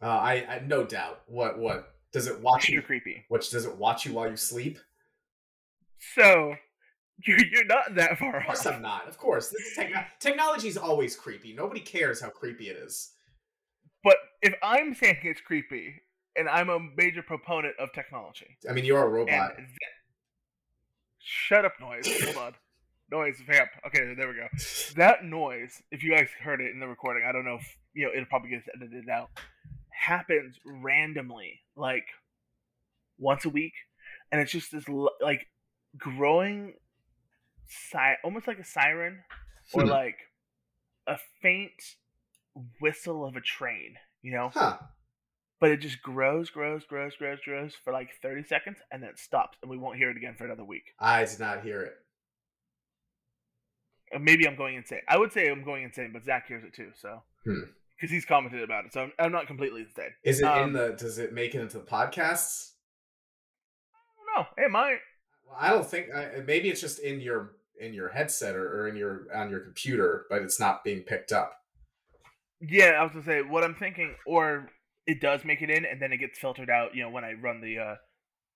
[0.01, 1.23] Uh, I, I no doubt.
[1.27, 2.83] What what does it watch you?
[2.83, 3.25] creepy.
[3.29, 4.79] Which does it watch you while you sleep?
[6.15, 6.55] So
[7.27, 8.43] you're, you're not that far off.
[8.43, 9.09] Of course I'm not.
[9.09, 11.53] Of course, this is techn- technology is always creepy.
[11.53, 13.13] Nobody cares how creepy it is.
[14.05, 15.95] But if I'm saying it's creepy,
[16.37, 19.57] and I'm a major proponent of technology, I mean, you're a robot.
[19.57, 19.69] Th-
[21.19, 22.07] shut up, noise.
[22.23, 22.55] Hold on.
[23.11, 23.71] Noise, vamp.
[23.87, 24.49] Okay, there we go.
[24.97, 28.05] That noise, if you guys heard it in the recording, I don't know if you
[28.05, 29.31] know it'll probably get edited out.
[29.91, 32.05] Happens randomly, like
[33.19, 33.73] once a week,
[34.31, 34.85] and it's just this
[35.21, 35.47] like
[35.97, 36.75] growing,
[37.67, 39.21] si- almost like a siren,
[39.73, 39.89] or hmm.
[39.89, 40.17] like
[41.07, 41.73] a faint
[42.81, 44.51] whistle of a train, you know?
[44.53, 44.79] Huh.
[45.61, 49.19] But it just grows, grows, grows, grows, grows for like 30 seconds and then it
[49.19, 50.85] stops and we won't hear it again for another week.
[51.01, 51.95] I did not hear it.
[54.15, 55.01] Uh, maybe I'm going insane.
[55.09, 57.23] I would say I'm going insane, but Zach hears it too, so.
[57.45, 57.61] Hmm.
[57.97, 60.11] Because he's commented about it, so I'm, I'm, not completely insane.
[60.23, 60.95] Is it um, in the?
[60.97, 62.73] Does it make it into the podcasts?
[64.37, 64.47] No.
[64.57, 64.99] It might.
[65.45, 66.07] Well, I don't think.
[66.47, 70.27] maybe it's just in your in your headset or, or in your on your computer,
[70.31, 71.55] but it's not being picked up.
[72.61, 74.69] Yeah, I was gonna say what I'm thinking, or
[75.07, 76.95] it does make it in, and then it gets filtered out.
[76.95, 77.95] You know, when I run the uh,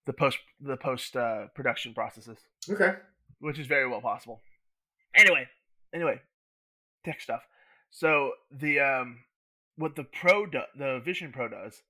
[0.07, 2.39] the post the post uh, production processes.
[2.69, 2.95] Okay.
[3.41, 4.41] Which is very well possible.
[5.15, 5.47] Anyway,
[5.95, 6.21] anyway,
[7.05, 7.43] tech stuff.
[7.91, 9.19] So the um,
[9.77, 11.83] what the Pro do, the Vision Pro does,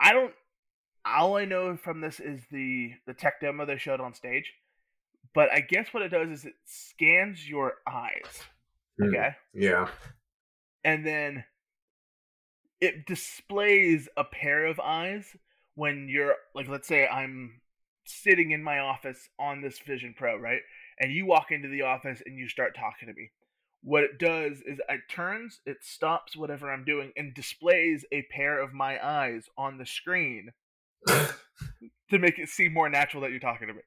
[0.00, 0.32] I don't.
[1.06, 4.52] All I know from this is the the tech demo they showed on stage,
[5.34, 8.42] but I guess what it does is it scans your eyes.
[8.98, 9.08] Hmm.
[9.08, 9.30] Okay.
[9.52, 9.88] Yeah
[10.84, 11.44] and then
[12.80, 15.36] it displays a pair of eyes
[15.74, 17.60] when you're like let's say I'm
[18.04, 20.60] sitting in my office on this Vision Pro, right?
[21.00, 23.30] And you walk into the office and you start talking to me.
[23.82, 28.58] What it does is it turns, it stops whatever I'm doing and displays a pair
[28.58, 30.52] of my eyes on the screen
[31.06, 33.80] to make it seem more natural that you're talking to me.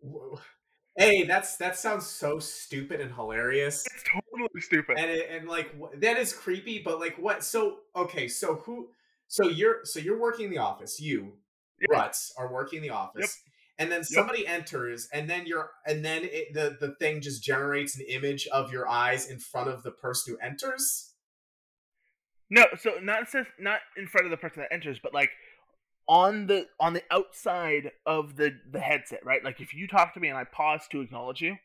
[0.00, 0.40] Whoa.
[0.96, 3.86] Hey, that's that sounds so stupid and hilarious.
[3.86, 4.98] It's totally stupid.
[4.98, 7.44] And it, and like that is creepy, but like what?
[7.44, 8.88] So okay, so who?
[9.28, 11.00] So you're so you're working in the office.
[11.00, 11.34] You
[11.80, 11.90] yep.
[11.90, 13.40] Ruts are working in the office.
[13.78, 14.50] And then somebody yep.
[14.50, 18.72] enters, and then you're, and then it, the the thing just generates an image of
[18.72, 21.14] your eyes in front of the person who enters.
[22.50, 25.30] No, so not not in front of the person that enters, but like
[26.08, 29.44] on the on the outside of the the headset, right?
[29.44, 31.56] Like if you talk to me and I pause to acknowledge you,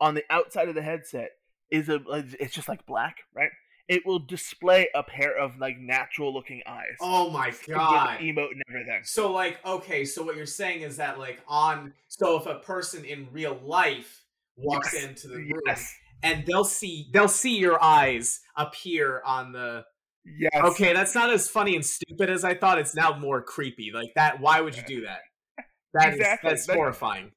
[0.00, 1.30] on the outside of the headset
[1.70, 2.00] is a
[2.38, 3.50] it's just like black, right?
[3.92, 6.96] It will display a pair of like natural looking eyes.
[7.00, 8.20] Oh my god.
[8.20, 9.00] emote and everything.
[9.04, 13.04] So like okay, so what you're saying is that like on so if a person
[13.04, 14.24] in real life
[14.56, 15.94] walks Yes, into the room Yes.
[16.22, 19.84] and they'll see they'll see your eyes appear on the
[20.24, 20.52] Yes.
[20.54, 22.78] Okay, that's not as funny and stupid as I thought.
[22.78, 23.90] It's now more creepy.
[23.92, 25.18] Like that why would you do that?
[25.94, 26.50] That is Exactly.
[26.50, 27.32] that's That- horrifying.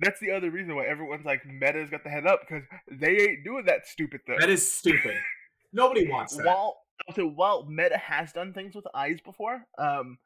[0.00, 3.44] That's the other reason why everyone's like Meta's got the head up because they ain't
[3.44, 4.36] doing that stupid thing.
[4.38, 5.14] That is stupid.
[5.72, 6.46] Nobody wants that.
[6.46, 6.82] while
[7.14, 10.18] so while Meta has done things with eyes before, um,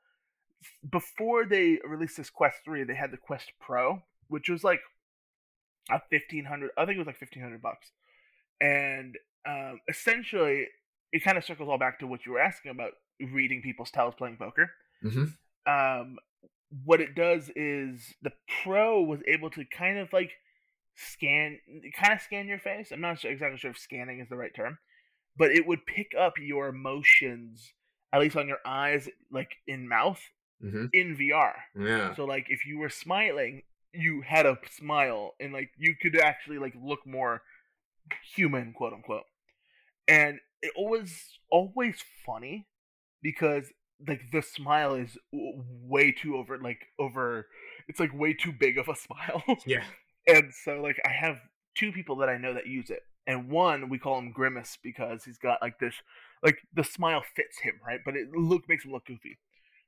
[0.90, 4.80] before they released this Quest Three, they had the Quest Pro, which was like
[5.90, 6.70] a fifteen hundred.
[6.78, 7.90] I think it was like fifteen hundred bucks,
[8.60, 10.66] and um, essentially
[11.12, 14.14] it kind of circles all back to what you were asking about reading people's tells
[14.14, 14.70] playing poker.
[15.04, 15.34] Mhm.
[15.66, 16.16] Um,
[16.84, 20.30] what it does is the Pro was able to kind of like
[20.96, 21.58] scan,
[21.94, 22.90] kind of scan your face.
[22.92, 24.78] I'm not sure, exactly sure if scanning is the right term,
[25.36, 27.72] but it would pick up your emotions,
[28.12, 30.20] at least on your eyes, like in mouth,
[30.62, 30.90] Mhm.
[30.92, 31.54] in VR.
[31.78, 32.14] Yeah.
[32.14, 36.58] So like if you were smiling, you had a smile, and like you could actually
[36.58, 37.42] like look more
[38.34, 39.24] human, quote unquote.
[40.08, 42.66] And it was always funny
[43.22, 43.72] because
[44.08, 47.46] like the smile is w- way too over like over
[47.88, 49.84] it's like way too big of a smile Yeah.
[50.26, 51.36] and so like i have
[51.76, 55.24] two people that i know that use it and one we call him grimace because
[55.24, 55.94] he's got like this
[56.42, 59.38] like the smile fits him right but it look makes him look goofy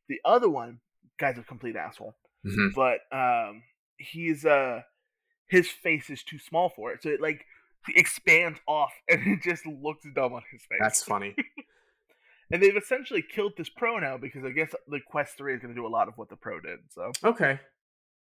[0.08, 0.78] the other one
[1.18, 2.14] guy's a complete asshole
[2.46, 2.74] Mhm.
[2.74, 3.62] but um
[3.96, 4.82] he's uh
[5.48, 7.44] his face is too small for it so it like
[7.96, 11.34] expands off and it just looks dumb on his face That's funny.
[12.50, 15.74] and they've essentially killed this pro now because I guess the Quest 3 is going
[15.74, 16.78] to do a lot of what the pro did.
[16.90, 17.58] So Okay.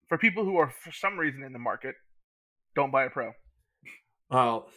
[0.08, 1.96] for people who are for some reason in the market,
[2.76, 3.34] don't buy a pro.
[4.30, 4.68] Well,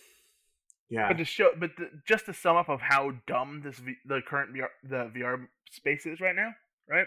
[0.90, 1.08] yeah.
[1.08, 4.20] But to show, but the, just to sum up of how dumb this v, the
[4.26, 6.50] current VR, the VR space is right now,
[6.88, 7.06] right?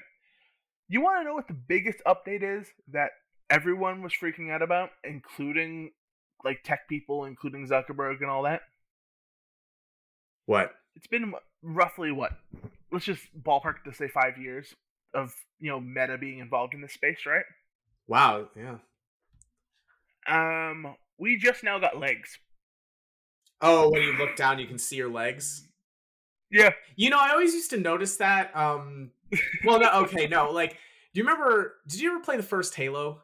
[0.87, 3.11] You want to know what the biggest update is that
[3.49, 5.91] everyone was freaking out about, including
[6.43, 8.61] like tech people, including Zuckerberg and all that.
[10.45, 10.71] What?
[10.95, 12.33] It's been roughly what?
[12.91, 14.75] Let's just ballpark to say five years
[15.13, 17.45] of you know Meta being involved in this space, right?
[18.07, 18.47] Wow.
[18.55, 18.77] Yeah.
[20.27, 22.39] Um, we just now got legs.
[23.61, 25.67] Oh, when you look down, you can see your legs.
[26.49, 26.71] Yeah.
[26.95, 28.53] You know, I always used to notice that.
[28.55, 29.11] Um,
[29.63, 30.51] well, no, okay, no.
[30.51, 30.71] Like,
[31.13, 31.75] do you remember?
[31.87, 33.21] Did you ever play the first Halo?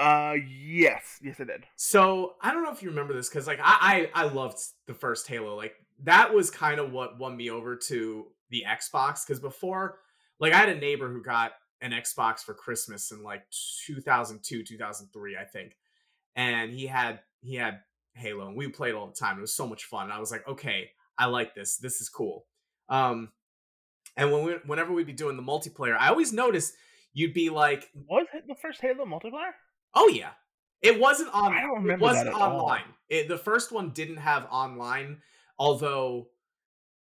[0.00, 1.64] Uh, yes, yes, I did.
[1.76, 4.94] So I don't know if you remember this because, like, I, I I loved the
[4.94, 5.54] first Halo.
[5.56, 9.24] Like, that was kind of what won me over to the Xbox.
[9.24, 10.00] Because before,
[10.40, 11.52] like, I had a neighbor who got
[11.82, 13.42] an Xbox for Christmas in like
[13.86, 15.76] 2002, 2003, I think,
[16.36, 17.80] and he had he had
[18.14, 19.38] Halo, and we played all the time.
[19.38, 20.04] It was so much fun.
[20.04, 21.76] And I was like, okay, I like this.
[21.78, 22.46] This is cool.
[22.88, 23.30] Um,
[24.16, 26.74] and when we, whenever we'd be doing the multiplayer, I always noticed
[27.14, 29.52] you'd be like, Was it the first Halo multiplayer?
[29.94, 30.30] oh yeah,
[30.82, 31.52] it wasn't on.
[31.52, 32.60] I don't It wasn't that at all.
[32.60, 32.84] online.
[33.08, 35.18] It, the first one didn't have online,
[35.58, 36.28] although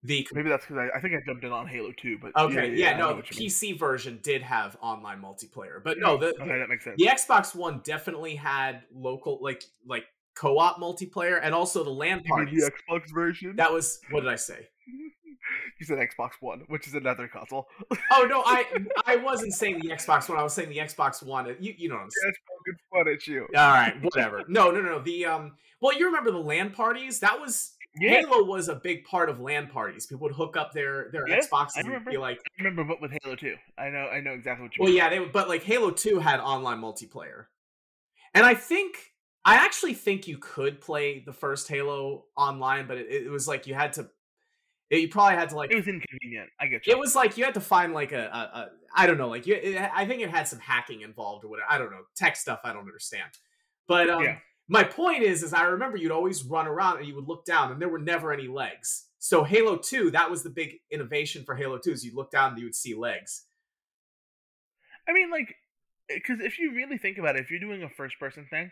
[0.04, 2.74] the Maybe that's because I, I think I jumped in on Halo 2, but okay,
[2.74, 3.50] yeah, I know no, the you mean.
[3.50, 6.96] PC version did have online multiplayer, but no, the, okay, that makes sense.
[6.98, 12.64] the Xbox One definitely had local, like like co-op multiplayer, and also the LAN parties.
[12.64, 13.58] the Xbox version?
[13.58, 14.70] That was what did I say?
[15.80, 17.68] you said Xbox One, which is another console.
[18.12, 18.66] Oh no, I
[19.06, 20.38] I wasn't saying the Xbox One.
[20.38, 21.56] I was saying the Xbox One.
[21.60, 22.34] You you know what I'm saying.
[22.34, 23.42] That's poking fun at you.
[23.56, 24.44] All right, whatever.
[24.48, 25.00] No, no, no, no.
[25.00, 25.54] The um.
[25.82, 27.20] Well, you remember the LAN parties?
[27.20, 30.06] That was Yeah, Halo was a big part of LAN parties.
[30.06, 32.12] People would hook up their their Yeah, Xboxes I and remember.
[32.12, 34.84] be like, I remember, but with Halo 2, I know, I know exactly what you
[34.84, 34.97] well, mean.
[34.97, 35.19] yeah, they.
[35.19, 37.45] But like Halo Two had online multiplayer,
[38.34, 43.08] and I think I actually think you could play the first Halo online, but it,
[43.10, 44.10] it was like you had to.
[44.91, 46.49] You probably had to like It was inconvenient.
[46.60, 46.93] I get you.
[46.93, 49.45] It was like you had to find like a, a, a I don't know, like
[49.45, 49.54] you.
[49.56, 51.67] It, I think it had some hacking involved or whatever.
[51.69, 52.62] I don't know tech stuff.
[52.63, 53.30] I don't understand.
[53.88, 54.38] But um, Yeah.
[54.69, 57.71] My point is, is I remember you'd always run around and you would look down
[57.71, 59.08] and there were never any legs.
[59.17, 61.91] So Halo Two, that was the big innovation for Halo Two.
[61.91, 63.45] Is you look down and you would see legs.
[65.08, 65.55] I mean, like,
[66.08, 68.71] because if you really think about it, if you're doing a first person thing,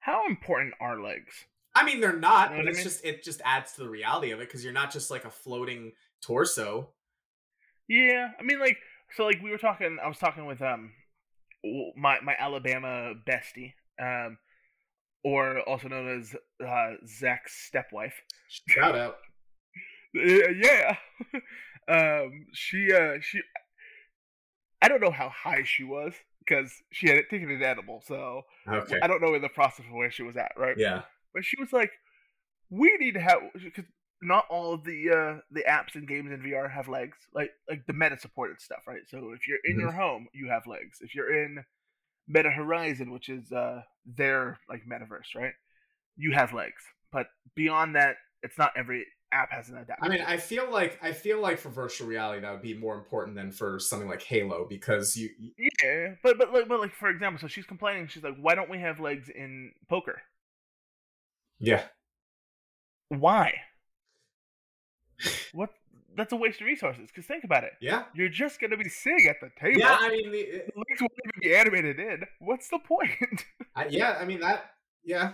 [0.00, 1.44] how important are legs?
[1.74, 2.84] I mean, they're not, You know but I it's mean?
[2.84, 5.30] just it just adds to the reality of it because you're not just like a
[5.30, 6.88] floating torso.
[7.88, 8.78] Yeah, I mean, like,
[9.16, 10.92] so, like, we were talking, I was talking with, um,
[11.96, 14.38] my, my Alabama bestie, um,
[15.26, 16.34] or also known as,
[16.64, 18.14] uh, Zach's stepwife.
[18.68, 19.16] Shout out.
[20.16, 20.96] Uh, yeah.
[21.88, 23.40] um, she, uh, she,
[24.80, 28.98] I don't know how high she was because she had taken an edible, so Okay.
[29.02, 30.76] I don't know in the process of where she was at, right?
[30.78, 31.02] Yeah.
[31.34, 31.90] But she was like,
[32.70, 33.84] "We need to have because
[34.22, 37.84] not all of the uh, the apps and games in VR have legs, like like
[37.86, 39.02] the meta supported stuff, right?
[39.08, 39.80] So if you're in Mhm.
[39.80, 40.98] your home, you have legs.
[41.02, 41.62] If you're in
[42.28, 45.52] Meta Horizon, which is uh, their like metaverse, right?
[46.16, 46.82] You have legs.
[47.12, 50.04] But beyond that, it's not every app has an adapter.
[50.04, 52.94] I mean, I feel like I feel like for virtual reality that would be more
[52.94, 57.08] important than for something like Halo because you yeah, but but like, but like for
[57.10, 58.08] example, so she's complaining.
[58.08, 60.20] She's like, "Why don't we have legs in poker?
[61.58, 61.82] yeah.
[63.08, 63.54] Why?
[65.52, 65.70] what?
[66.16, 67.08] That's a waste of resources.
[67.08, 67.72] Because think about it.
[67.80, 68.04] Yeah.
[68.14, 69.80] You're just gonna be sitting at the table.
[69.80, 72.22] Yeah, I mean the, legs won't even be animated in.
[72.40, 73.44] What's the point?
[73.74, 74.70] I, yeah, I mean that
[75.04, 75.32] yeah.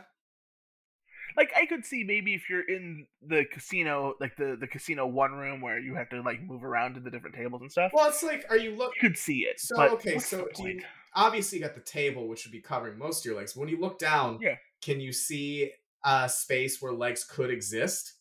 [1.36, 5.32] like I could see maybe if you're in the casino, like the the casino one
[5.32, 7.92] room where you have to like move around to the different tables and stuff.
[7.94, 9.60] Well, it's like are you look you could see it.
[9.60, 10.82] So, okay, so you-
[11.14, 13.56] obviously you got the table which would be covering most of your legs.
[13.56, 14.56] When you look down, Yeah.
[14.82, 15.72] can you see
[16.04, 18.14] a space where legs could exist?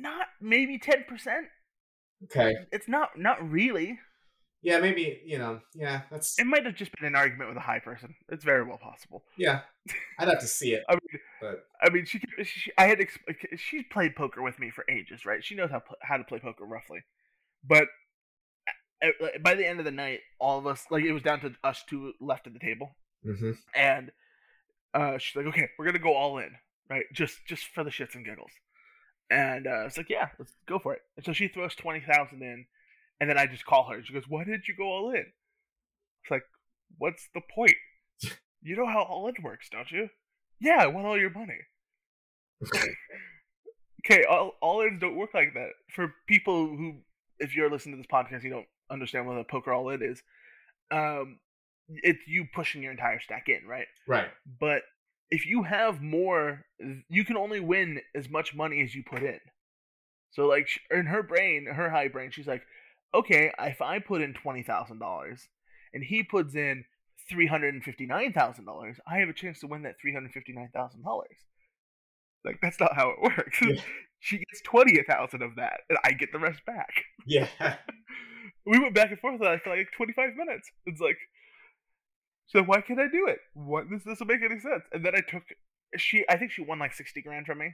[0.00, 1.46] Not maybe ten percent.
[2.24, 2.54] Okay.
[2.72, 3.98] It's not not really.
[4.60, 7.60] Yeah, maybe, you know, yeah, that's It might have just been an argument with a
[7.60, 8.16] high person.
[8.28, 9.22] It's very well possible.
[9.36, 9.60] yeah.
[10.18, 12.98] I'd have to see it, I mean, but I mean, she, she I had
[13.56, 15.44] she's played poker with me for ages, right?
[15.44, 17.00] She knows how how to play poker roughly,
[17.64, 17.86] but
[19.42, 21.84] by the end of the night, all of us like it was down to us
[21.88, 23.56] two left at the table, mhm.
[23.74, 24.10] and
[24.92, 26.50] uh, she's like, "Okay, we're gonna go all in,
[26.90, 27.04] right?
[27.12, 28.50] Just just for the shits and giggles."
[29.30, 32.42] And uh, it's like, "Yeah, let's go for it." And so she throws twenty thousand
[32.42, 32.66] in,
[33.20, 35.26] and then I just call her, she goes, "Why did you go all in?"
[36.22, 36.44] It's like,
[36.96, 37.76] "What's the point?
[38.62, 40.08] you know how all in works, don't you?"
[40.60, 41.58] Yeah, I want all your money.
[44.06, 45.70] Okay, all all ins don't work like that.
[45.92, 46.98] For people who,
[47.38, 50.22] if you're listening to this podcast, you don't understand what a poker all in is.
[50.90, 51.40] Um,
[51.88, 53.86] it's you pushing your entire stack in, right?
[54.06, 54.28] right.
[54.60, 54.82] But
[55.30, 56.64] if you have more,
[57.08, 59.40] you can only win as much money as you put in.
[60.30, 62.62] So, like in her brain, her high brain, she's like,
[63.14, 65.48] okay, if I put in twenty thousand dollars
[65.92, 66.84] and he puts in
[67.28, 70.12] three hundred and fifty nine thousand dollars, I have a chance to win that three
[70.12, 71.36] hundred fifty nine thousand dollars.
[72.44, 73.58] Like that's not how it works.
[73.62, 73.80] Yeah.
[74.20, 77.04] she gets twenty thousand of that, and I get the rest back.
[77.26, 77.48] Yeah.
[78.66, 80.70] We went back and forth for like twenty five minutes.
[80.84, 81.16] It's like,
[82.48, 83.38] so why can't I do it?
[83.54, 84.82] What this doesn't make any sense.
[84.92, 85.42] And then I took
[85.96, 86.24] she.
[86.28, 87.72] I think she won like sixty grand from me,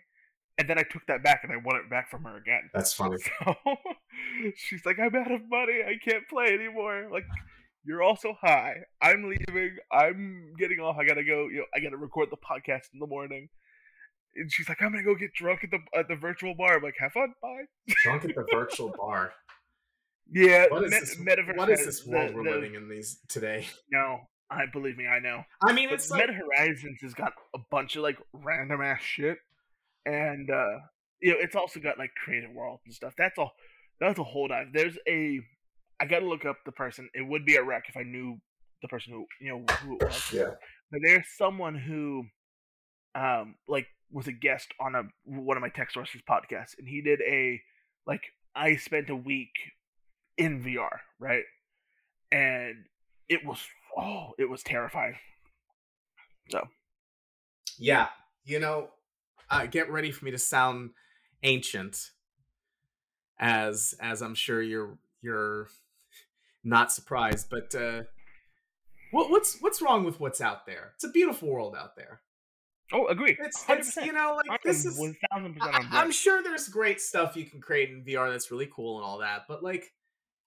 [0.59, 2.71] and then I took that back and I won it back from her again.
[2.75, 3.17] That's funny.
[3.19, 3.55] So
[4.57, 5.81] she's like, I'm out of money.
[5.87, 7.09] I can't play anymore.
[7.13, 7.25] Like,
[7.85, 8.77] you're also high.
[9.03, 9.77] I'm leaving.
[9.93, 10.97] I'm getting off.
[10.99, 11.49] I gotta go.
[11.49, 13.49] You know, I gotta record the podcast in the morning.
[14.37, 16.77] And she's like, I'm gonna go get drunk at the at the virtual bar.
[16.77, 17.33] I'm like, have fun.
[17.41, 17.65] Bye.
[18.05, 19.33] Drunk at the virtual bar.
[20.33, 20.67] Yeah.
[20.71, 21.47] What is me- this?
[21.57, 23.67] What is this world the- we're the- living in these today?
[23.93, 25.07] No, I believe me.
[25.07, 25.43] I know.
[25.63, 26.29] I mean, But it's like...
[26.29, 29.39] Horizons has got a bunch of like random ass shit,
[30.07, 30.79] and uh
[31.21, 33.15] you know it's also got like creative world and stuff.
[33.17, 33.53] That's all.
[34.01, 34.69] That's a whole dive.
[34.73, 35.41] There's a.
[36.01, 37.09] I gotta look up the person.
[37.15, 38.39] It would be a wreck if I knew
[38.83, 40.33] the person who you know who it was.
[40.33, 40.51] yeah.
[40.91, 42.25] But there's someone who,
[43.15, 47.01] um, like was a guest on a one of my tech sources podcasts, and he
[47.01, 47.61] did a
[48.07, 48.23] like
[48.55, 49.55] I spent a week
[50.37, 51.45] in VR, right?
[52.31, 52.85] And
[53.29, 53.59] it was
[53.97, 55.15] oh, it was terrifying.
[56.51, 56.69] So,
[57.79, 58.09] yeah,
[58.45, 58.91] you know,
[59.51, 60.91] uh, get ready for me to sound
[61.43, 62.11] ancient,
[63.39, 65.69] as as I'm sure you're you're
[66.63, 67.49] not surprised.
[67.51, 68.03] But uh,
[69.11, 70.93] what what's what's wrong with what's out there?
[70.97, 72.21] It's a beautiful world out there.
[72.93, 73.37] Oh, agree.
[73.41, 74.99] It's it's you know like this is.
[74.99, 78.69] one thousand I, I'm sure there's great stuff you can create in VR that's really
[78.75, 79.93] cool and all that, but like.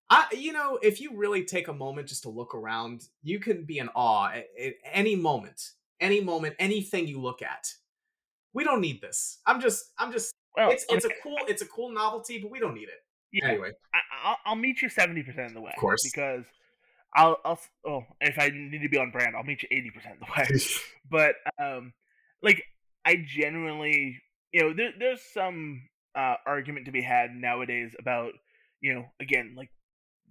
[0.09, 3.65] I, you know, if you really take a moment just to look around, you can
[3.65, 7.73] be in awe at, at any moment, any moment, anything you look at.
[8.53, 9.39] We don't need this.
[9.45, 10.33] I'm just, I'm just.
[10.55, 13.49] Well, it's it's a cool, it's a cool novelty, but we don't need it yeah,
[13.49, 13.71] anyway.
[13.93, 16.03] I, I'll, I'll meet you seventy percent of the way, Of course.
[16.03, 16.45] because
[17.15, 17.59] I'll, I'll.
[17.85, 20.33] Oh, if I need to be on brand, I'll meet you eighty percent of the
[20.35, 20.59] way.
[21.09, 21.93] but um
[22.43, 22.61] like
[23.05, 25.81] i genuinely you know there, there's some
[26.15, 28.33] uh argument to be had nowadays about
[28.81, 29.69] you know again like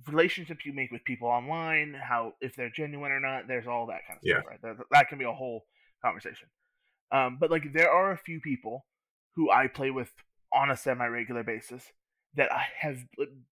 [0.06, 4.06] relationships you make with people online how if they're genuine or not there's all that
[4.06, 5.64] kind of stuff right that, that can be a whole
[6.04, 6.48] conversation
[7.12, 8.84] um but like there are a few people
[9.34, 10.12] who i play with
[10.52, 11.92] on a semi-regular basis
[12.36, 12.98] that I have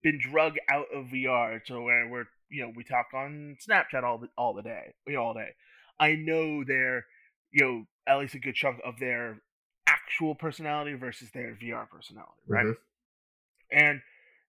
[0.02, 4.18] been drug out of VR to where we're you know we talk on Snapchat all
[4.18, 5.50] the all the day you know all day.
[5.98, 7.06] I know their
[7.50, 9.40] you know at least a good chunk of their
[9.86, 12.66] actual personality versus their VR personality, right?
[12.66, 12.76] Mhm.
[13.70, 14.02] And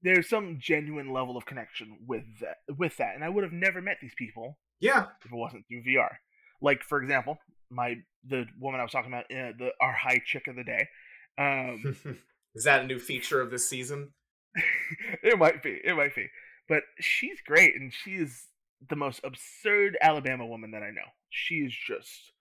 [0.04, 3.82] there's some genuine level of connection with that with that and i would have never
[3.82, 5.06] met these people yeah.
[5.24, 6.10] if it wasn't through vr
[6.62, 7.38] like for example
[7.70, 7.95] my
[8.28, 10.88] the woman i was talking about uh, the our high chick of the day
[11.38, 11.95] um
[12.56, 14.14] is that a new feature of this season?
[15.24, 16.28] It might be it might be
[16.68, 18.45] but she's great and she is
[18.88, 21.08] the most absurd alabama woman that i know.
[21.30, 22.32] She is just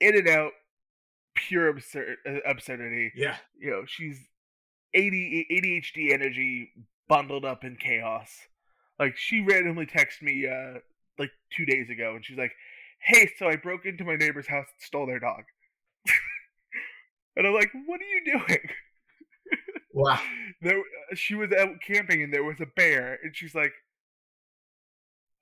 [0.00, 0.52] in and out
[1.34, 3.12] pure absurd uh, absurdity.
[3.16, 3.36] Yeah.
[3.58, 4.20] You know she's
[4.98, 6.72] ADHD energy
[7.08, 8.30] bundled up in chaos.
[8.98, 10.80] Like she randomly texted me uh
[11.18, 12.52] like two days ago, and she's like,
[13.00, 15.44] "Hey, so I broke into my neighbor's house and stole their dog."
[17.36, 18.60] and I'm like, "What are you doing?"
[19.94, 20.20] Wow.
[20.60, 23.72] There, uh, she was out camping and there was a bear, and she's like,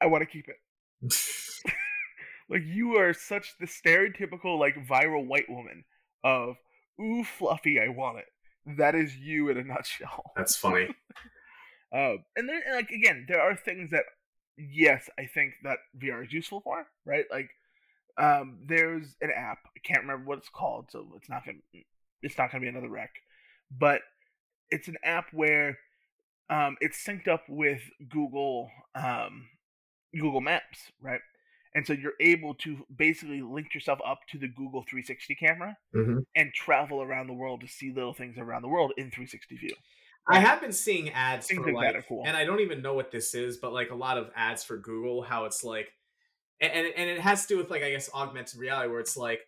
[0.01, 0.57] "I want to keep it."
[2.49, 5.85] like you are such the stereotypical like viral white woman
[6.25, 6.57] of
[6.99, 8.27] ooh fluffy, I want it
[8.67, 10.33] that is you in a nutshell.
[10.37, 10.89] That's funny.
[11.93, 14.05] um, and then, like again, there are things that
[14.59, 17.25] yes, I think that VR is useful for, right?
[17.31, 17.51] Like,
[18.19, 19.59] um, there's an app.
[19.77, 21.59] I can't remember what it's called, so it's not gonna
[22.23, 23.13] it's not gonna be another wreck,
[23.71, 24.01] but
[24.71, 25.79] it's an app where
[26.51, 29.49] um, it's synced up with Google um,
[30.15, 31.21] Google Maps, right?
[31.77, 36.21] And so you're able to basically link yourself up to the Google 360 camera mm-hmm.
[36.35, 39.75] and travel around the world to see little things around the world in 360 view.
[40.27, 42.23] I have been seeing ads Things for like like, cool.
[42.27, 44.79] and I don't even know what this is, but like a lot of ads for
[44.79, 45.93] Google, how it's like,
[46.63, 49.41] and and it has to do with like I guess augmented reality, where it's like,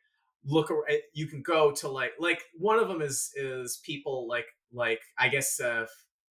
[0.45, 0.71] look,
[1.15, 5.29] you can go to like like one of them is is people like like I
[5.29, 5.87] guess uh,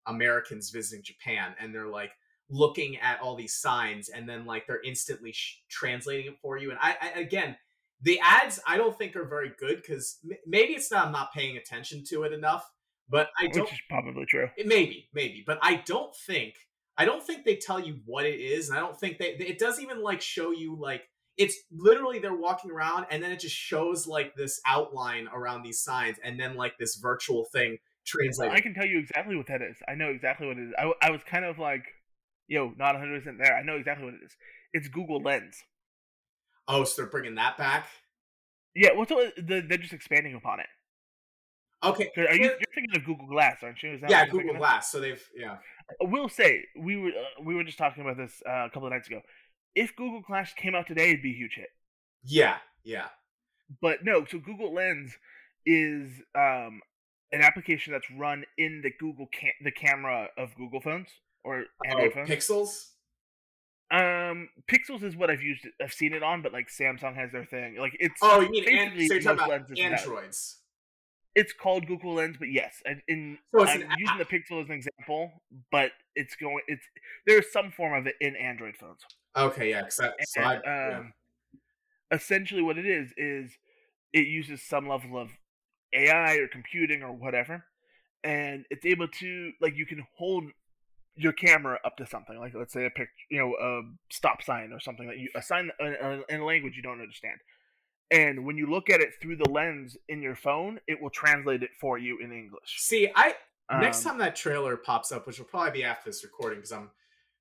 [0.06, 2.12] Americans visiting Japan, and they're like
[2.50, 6.70] looking at all these signs, and then like they're instantly sh- translating it for you.
[6.72, 7.56] And I, I again,
[8.02, 11.34] the ads I don't think are very good because m- maybe it's not I'm not
[11.34, 12.70] paying attention to it enough,
[13.10, 14.50] but I don't Which is probably true.
[14.58, 16.56] it maybe, maybe, but I don't think
[16.98, 19.60] I don't think they tell you what it is, and I don't think they it
[19.60, 21.04] doesn't even like show you like
[21.38, 25.80] it's literally they're walking around and then it just shows like this outline around these
[25.80, 28.56] signs and then like this virtual thing translated.
[28.56, 29.78] I can tell you exactly what that is.
[29.88, 30.74] I know exactly what it is.
[31.02, 31.84] I was kind of like,
[32.48, 33.56] yo, not 100% there.
[33.56, 34.36] I know exactly what it is.
[34.74, 35.64] It's Google Lens.
[36.68, 37.88] oh, so they're bringing that back.
[38.76, 40.68] Yeah, well, so uh, the, they're just expanding upon it.
[41.84, 42.10] Okay.
[42.18, 43.92] Are you, you're thinking of Google Glass, aren't you?
[43.92, 44.60] Yeah, what you're thinking Google of?
[44.60, 44.92] Glass.
[44.92, 45.58] So they've yeah.
[46.02, 48.88] I will say we were uh, we were just talking about this uh, a couple
[48.88, 49.22] of nights ago.
[49.76, 51.70] If Google Glass came out today, it'd be a huge hit.
[52.24, 53.08] Yeah, yeah.
[53.82, 55.16] But no, so Google Lens
[55.66, 56.82] is um,
[57.32, 61.10] an application that's run in the Google cam- the camera of Google phones
[61.48, 62.30] or Oh, Android phones.
[62.30, 62.90] pixels.
[63.90, 65.66] Um, Pixels is what I've used.
[65.82, 67.78] I've seen it on, but like Samsung has their thing.
[67.78, 70.58] Like it's Oh, you mean an- so you're talking about androids?
[71.36, 74.62] It's called Google Lens, but yes, and in So it's I'm an using the Pixel
[74.62, 75.32] as an example,
[75.72, 76.60] but it's going.
[76.68, 76.84] It's
[77.26, 79.00] there's some form of it in Android phones.
[79.38, 79.84] Okay, yeah.
[79.84, 80.98] 'cause I, so And, yeah.
[80.98, 81.14] um,
[82.12, 83.52] essentially, what it is is
[84.14, 85.30] it uses some level of
[85.94, 87.64] AI or computing or whatever,
[88.24, 90.46] and it's able to like you can hold
[91.18, 93.82] your camera up to something like let's say a picture, you know, a
[94.14, 97.02] stop sign or something that you a sign in a, in a language you don't
[97.02, 97.40] understand.
[98.10, 101.62] And when you look at it through the lens in your phone, it will translate
[101.64, 102.78] it for you in English.
[102.80, 103.36] See, I
[103.82, 106.72] next Um, time that trailer pops up, which will probably be after this recording, because
[106.72, 106.90] I'm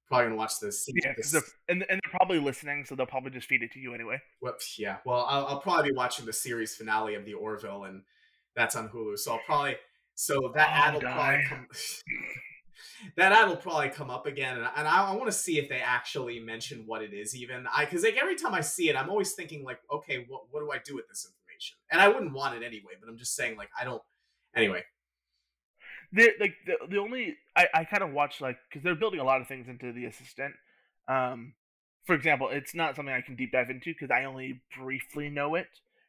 [0.08, 0.88] probably gonna watch this.
[1.04, 3.78] yeah, this they're, and and they're probably listening, so they'll probably just feed it to
[3.78, 4.20] you anyway.
[4.40, 4.96] whoops yeah.
[5.04, 8.02] Well, I'll, I'll probably be watching the series finale of the Orville, and
[8.56, 9.18] that's on Hulu.
[9.18, 9.76] So I'll probably
[10.16, 11.66] so that Oh, ad will probably come.
[13.16, 15.58] that ad will probably come up again, and, I- and I, I want to see
[15.58, 17.34] if they actually mention what it is.
[17.36, 20.42] Even I, because like every time I see it, I'm always thinking like, okay, what
[20.50, 21.76] what do I do with this information?
[21.90, 24.02] And I wouldn't want it anyway, but I'm just saying like I don't.
[24.54, 24.82] Anyway,
[26.12, 29.24] They're like the the only I, I kind of watch like because they're building a
[29.24, 30.54] lot of things into the assistant.
[31.08, 31.54] Um,
[32.04, 35.56] for example, it's not something I can deep dive into because I only briefly know
[35.56, 35.66] it,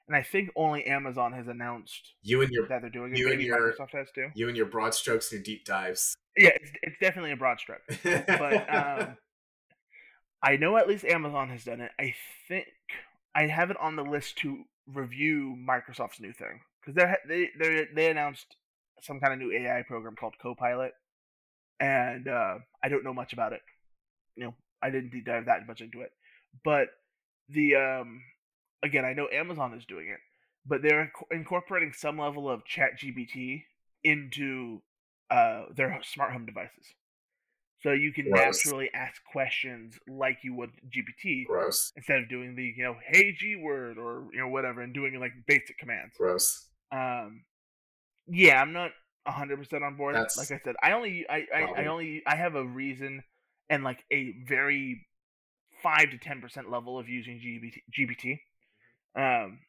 [0.08, 3.18] and I think only Amazon has announced you and your that they're doing it.
[3.18, 4.28] you and your- Microsoft has too.
[4.36, 6.16] you and your broad strokes and your deep dives.
[6.38, 7.82] Yeah, it's, it's definitely a broad stroke.
[8.04, 9.18] but um,
[10.44, 11.92] I know at least Amazon has done it.
[12.00, 12.14] I
[12.48, 12.68] think
[13.36, 17.88] I have it on the list to review Microsoft's new thing because they they they
[17.94, 18.56] they announced
[19.02, 20.94] some kind of new AI program called Copilot,
[21.80, 23.62] and uh, I don't know much about it.
[24.36, 26.12] You know, I didn't deep dive that much into it,
[26.64, 26.90] but
[27.50, 28.22] the um,
[28.84, 30.20] again, I know Amazon is doing it,
[30.66, 33.64] but they're incorporating some level of Chat GBT
[34.04, 34.82] into
[35.30, 36.94] uh, their smart home devices.
[37.84, 38.66] So you can Gross.
[38.66, 43.34] naturally ask questions like you would GPT gross, instead of doing the you know hey
[43.34, 46.16] G word or you know whatever and doing like basic commands.
[46.18, 46.68] gross.
[46.92, 47.44] Um,
[48.28, 48.92] yeah, I'm not
[49.28, 50.16] hundred percent on board.
[50.16, 53.24] That's like I said, I only I, I, I only I have a reason
[53.70, 55.06] and like a very
[55.84, 58.40] five to ten percent level of using GBT, GPT.
[59.16, 59.60] Um,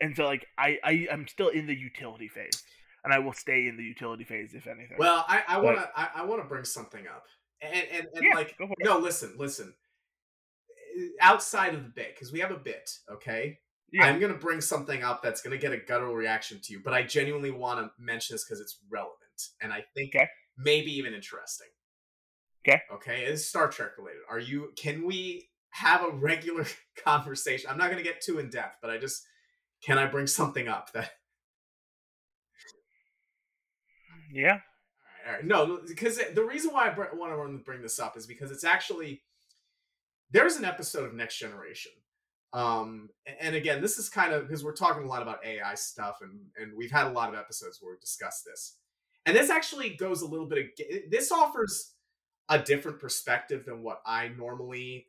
[0.00, 2.62] and so like I I I'm still in the utility phase,
[3.04, 4.96] and I will stay in the utility phase if anything.
[4.98, 7.24] Well, I, I want to I, I want to bring something up,
[7.60, 8.84] and and, and yeah, like go for it.
[8.84, 9.74] no, listen, listen.
[10.98, 13.58] Eh, outside of the bit, because we have a bit, okay.
[13.92, 14.06] Yeah.
[14.06, 17.02] I'm gonna bring something up that's gonna get a guttural reaction to you, but I
[17.02, 19.18] genuinely want to mention this because it's relevant,
[19.60, 20.28] and I think Okay.
[20.56, 21.68] maybe even interesting.
[22.66, 22.80] Okay.
[22.94, 24.22] Okay, it's Star Trek related.
[24.30, 24.72] Are you?
[24.76, 26.64] Can we have a regular
[27.04, 27.68] conversation?
[27.70, 29.26] I'm not gonna get too in depth, but I just
[29.84, 31.10] can I bring something up that
[34.32, 34.58] yeah.
[35.26, 38.50] All right, No, because the reason why I want to bring this up is because
[38.50, 39.22] it's actually
[40.30, 41.92] there's an episode of Next Generation,
[42.52, 43.08] um,
[43.40, 46.40] and again, this is kind of because we're talking a lot about AI stuff, and
[46.56, 48.78] and we've had a lot of episodes where we discussed this,
[49.24, 50.58] and this actually goes a little bit.
[50.58, 51.94] Of, this offers
[52.48, 55.06] a different perspective than what I normally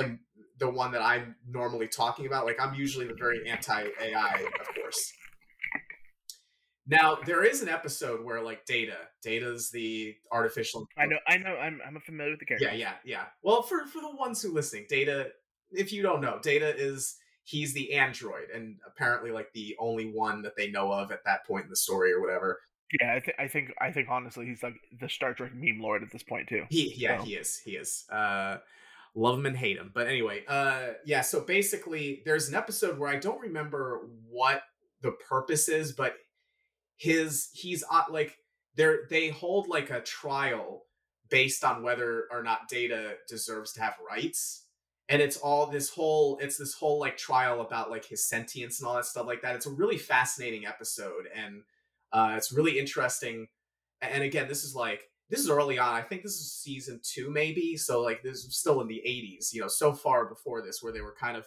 [0.00, 0.20] am.
[0.58, 4.74] The one that I'm normally talking about, like I'm usually the very anti AI, of
[4.74, 5.12] course.
[6.86, 10.86] Now there is an episode where like Data, Data's the artificial.
[10.98, 11.16] I know.
[11.26, 11.56] I know.
[11.56, 12.68] I'm I'm familiar with the character.
[12.68, 13.24] Yeah, yeah, yeah.
[13.42, 15.28] Well, for for the ones who listening, Data,
[15.70, 20.42] if you don't know, Data is he's the android and apparently like the only one
[20.42, 22.60] that they know of at that point in the story or whatever.
[23.00, 26.02] Yeah, I, th- I think I think honestly he's like the Star Trek meme lord
[26.02, 26.64] at this point too.
[26.70, 27.58] He yeah, So- he is.
[27.64, 28.04] He is.
[28.10, 28.58] Uh
[29.14, 29.90] love him and hate him.
[29.94, 34.62] But anyway, uh yeah, so basically there's an episode where I don't remember what
[35.00, 36.14] the purpose is, but
[36.96, 38.36] his he's uh, like
[38.76, 40.82] they're they hold like a trial
[41.30, 44.66] based on whether or not Data deserves to have rights.
[45.08, 48.88] And it's all this whole it's this whole like trial about like his sentience and
[48.88, 49.54] all that stuff like that.
[49.54, 51.62] It's a really fascinating episode and
[52.12, 53.48] uh it's really interesting.
[54.00, 55.94] And again, this is like this is early on.
[55.94, 57.76] I think this is season two, maybe.
[57.76, 60.92] So like this is still in the 80s, you know, so far before this, where
[60.92, 61.46] they were kind of,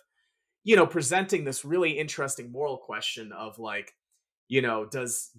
[0.64, 3.93] you know, presenting this really interesting moral question of like,
[4.48, 5.32] you know, does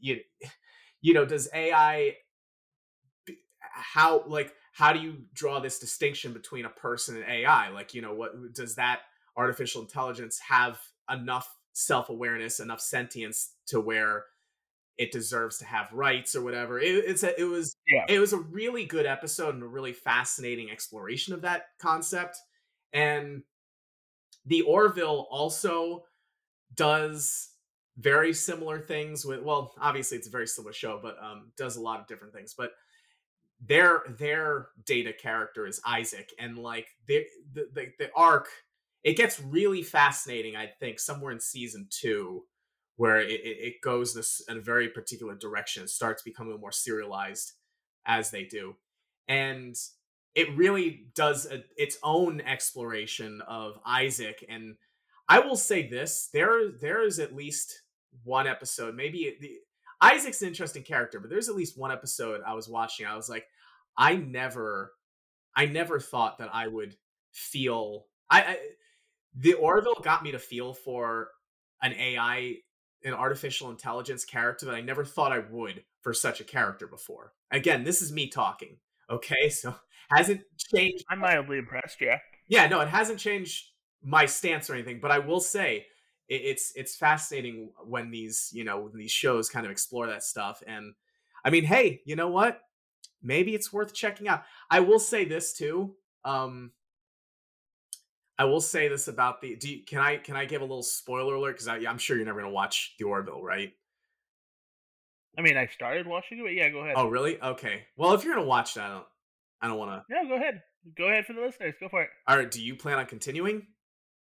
[0.00, 0.20] you
[1.00, 2.16] you know, does AI
[3.60, 7.70] how like how do you draw this distinction between a person and AI?
[7.70, 9.00] Like, you know, what does that
[9.36, 10.80] artificial intelligence have
[11.10, 14.24] enough self-awareness, enough sentience to where
[14.98, 16.80] it deserves to have rights or whatever.
[16.80, 18.04] It, it's a, it was Yeah.
[18.08, 22.36] it was a really good episode and a really fascinating exploration of that concept.
[22.92, 23.42] And
[24.44, 26.04] the Orville also
[26.74, 27.50] does
[27.98, 31.80] very similar things with well, obviously it's a very similar show, but um does a
[31.80, 32.54] lot of different things.
[32.56, 32.72] But
[33.60, 38.48] their their data character is Isaac, and like the the the, arc,
[39.02, 40.56] it gets really fascinating.
[40.56, 42.44] I think somewhere in season two,
[42.96, 46.72] where it, it it goes this in a very particular direction, it starts becoming more
[46.72, 47.52] serialized
[48.06, 48.76] as they do,
[49.26, 49.74] and
[50.34, 54.44] it really does a, its own exploration of Isaac.
[54.48, 54.76] And
[55.28, 57.82] I will say this: there there is at least
[58.24, 59.58] one episode, maybe the
[60.00, 63.06] Isaac's an interesting character, but there's at least one episode I was watching.
[63.06, 63.46] I was like,
[63.96, 64.92] I never,
[65.56, 66.96] I never thought that I would
[67.32, 68.06] feel.
[68.30, 68.58] I, I
[69.34, 71.28] the Orville got me to feel for
[71.82, 72.56] an AI,
[73.04, 77.32] an artificial intelligence character that I never thought I would for such a character before.
[77.50, 78.76] Again, this is me talking.
[79.10, 79.74] Okay, so
[80.10, 80.42] hasn't
[80.74, 81.04] changed.
[81.10, 82.00] I'm mildly impressed.
[82.00, 82.18] Yeah.
[82.46, 83.66] Yeah, no, it hasn't changed
[84.02, 85.86] my stance or anything, but I will say
[86.28, 90.22] it, it's it's fascinating when these you know when these shows kind of explore that
[90.22, 90.62] stuff.
[90.66, 90.94] And
[91.44, 92.60] I mean, hey, you know what?
[93.22, 94.44] Maybe it's worth checking out.
[94.70, 95.94] I will say this too.
[96.24, 96.72] Um,
[98.38, 99.56] I will say this about the.
[99.56, 101.58] Do you, can I can I give a little spoiler alert?
[101.58, 103.72] Because I'm sure you're never gonna watch The Orville, right?
[105.36, 106.94] I mean, I started watching it, but yeah, go ahead.
[106.96, 107.40] Oh, really?
[107.40, 107.84] Okay.
[107.96, 109.06] Well, if you're gonna watch that, I don't.
[109.60, 110.14] I don't want to.
[110.14, 110.62] No, go ahead.
[110.96, 111.74] Go ahead for the listeners.
[111.80, 112.10] Go for it.
[112.28, 112.50] All right.
[112.50, 113.66] Do you plan on continuing?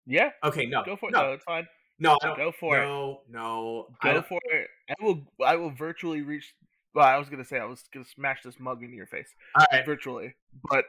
[0.07, 0.64] Yeah, Okay.
[0.66, 0.84] No.
[0.84, 1.12] go for it.
[1.12, 1.22] No.
[1.26, 1.66] No, it's fine.
[1.99, 2.16] No.
[2.22, 2.84] Go for it.
[2.84, 3.20] no.
[3.28, 3.86] No.
[4.03, 4.68] Go for it.
[4.90, 5.22] I will.
[5.44, 6.55] I will virtually reach.
[6.94, 9.28] Well, I was gonna say I was gonna smash this mug into your face
[9.59, 9.84] All right.
[9.84, 10.34] virtually,
[10.70, 10.84] but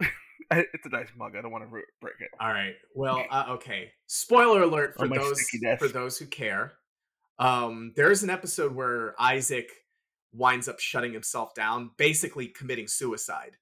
[0.50, 1.36] it's a nice mug.
[1.36, 2.30] I don't want to break it.
[2.40, 2.74] All right.
[2.94, 3.92] Well, uh, okay.
[4.06, 5.40] Spoiler alert for those
[5.78, 6.72] for those who care.
[7.38, 9.68] Um, there's an episode where Isaac
[10.32, 13.52] winds up shutting himself down, basically committing suicide,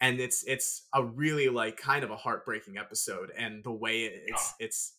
[0.00, 4.22] and it's it's a really like kind of a heartbreaking episode, and the way it-
[4.26, 4.92] it's it's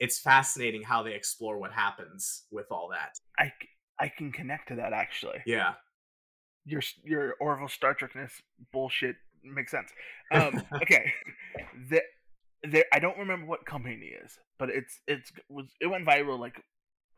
[0.00, 3.18] it's fascinating how they explore what happens with all that.
[3.38, 3.52] I
[3.98, 5.38] I can connect to that actually.
[5.46, 5.74] Yeah.
[6.64, 8.32] Your your Orville Star Trekness
[8.72, 9.90] bullshit makes sense.
[10.32, 11.12] Um, okay,
[11.88, 12.02] there,
[12.62, 12.84] there.
[12.92, 16.62] I don't remember what company it is, but it's it's was it went viral like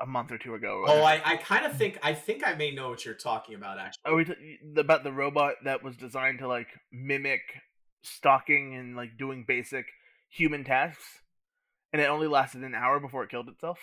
[0.00, 0.82] a month or two ago.
[0.86, 3.78] Oh, I, I kind of think I think I may know what you're talking about.
[3.78, 7.42] Actually, Are we t- about the robot that was designed to like mimic
[8.02, 9.84] stalking and like doing basic
[10.30, 11.20] human tasks,
[11.92, 13.78] and it only lasted an hour before it killed itself?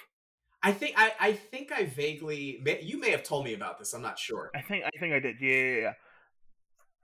[0.62, 3.94] I think I, I think I vaguely you may have told me about this.
[3.94, 4.52] I'm not sure.
[4.54, 5.38] I think I think I did.
[5.40, 5.94] Yeah, yeah, yeah.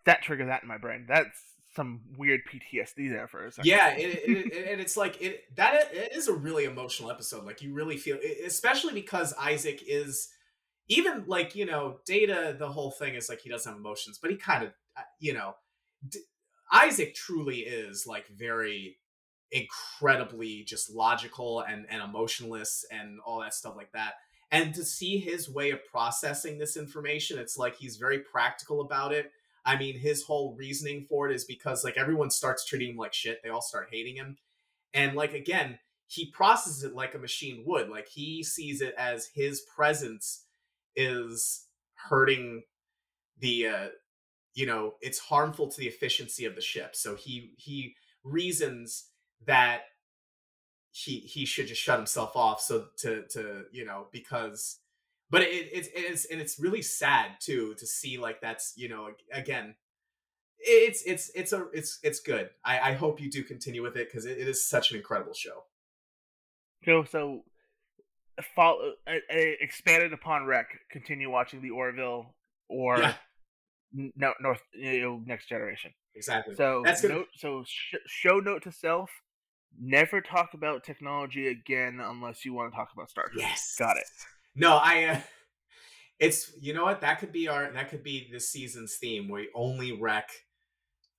[0.06, 1.06] That triggered that in my brain.
[1.08, 1.40] That's
[1.76, 3.70] some weird PTSD there for a second.
[3.70, 7.46] Yeah, it, it, it, and it's like it that it is a really emotional episode.
[7.46, 10.30] Like you really feel, especially because Isaac is
[10.88, 12.56] even like you know Data.
[12.58, 15.34] The whole thing is like he doesn't have emotions, but he kind of uh, you
[15.34, 15.56] know
[16.08, 16.20] D-
[16.72, 18.98] Isaac truly is like very
[19.52, 24.14] incredibly just logical and and emotionless and all that stuff like that.
[24.52, 29.12] And to see his way of processing this information, it's like he's very practical about
[29.12, 29.32] it
[29.66, 33.14] I mean, his whole reasoning for it is because like everyone starts treating him like
[33.14, 33.42] shit.
[33.44, 34.38] They all start hating him.
[34.94, 37.90] And like again, he processes it like a machine would.
[37.90, 40.46] Like he sees it as his presence
[40.96, 41.66] is
[41.96, 42.64] hurting
[43.40, 43.88] the uh
[44.54, 46.96] you know, it's harmful to the efficiency of the ship.
[46.96, 49.08] So he he reasons
[49.46, 49.82] that
[50.92, 54.80] he he should just shut himself off so to to you know because
[55.30, 58.88] but it, it, it is and it's really sad too to see like that's you
[58.88, 59.76] know again
[60.60, 62.50] it's it's it's a it's it's good.
[62.64, 65.34] I i hope you do continue with it because it, it is such an incredible
[65.34, 65.64] show.
[66.86, 67.44] So so
[68.56, 72.36] follow uh, expanded upon rec continue watching the orville
[72.68, 73.14] or yeah.
[74.16, 75.92] no north you know, next generation.
[76.16, 76.56] Exactly.
[76.56, 79.10] So that's note, so sh- show note to self
[79.80, 83.98] never talk about technology again unless you want to talk about star trek yes got
[83.98, 84.08] it
[84.56, 85.04] no, I.
[85.06, 85.20] Uh,
[86.18, 89.28] it's you know what that could be our that could be this season's theme.
[89.28, 90.30] We only wreck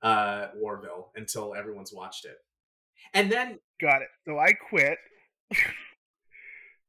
[0.02, 2.36] uh Orville until everyone's watched it,
[3.12, 4.08] and then got it.
[4.24, 4.96] So I quit.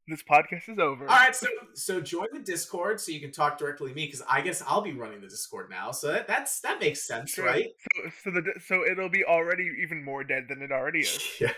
[0.08, 1.08] this podcast is over.
[1.08, 4.24] All right, so so join the Discord so you can talk directly to me because
[4.30, 5.92] I guess I'll be running the Discord now.
[5.92, 7.68] So that, that's that makes sense, so, right?
[7.96, 11.20] So so the so it'll be already even more dead than it already is.
[11.42, 11.52] yeah.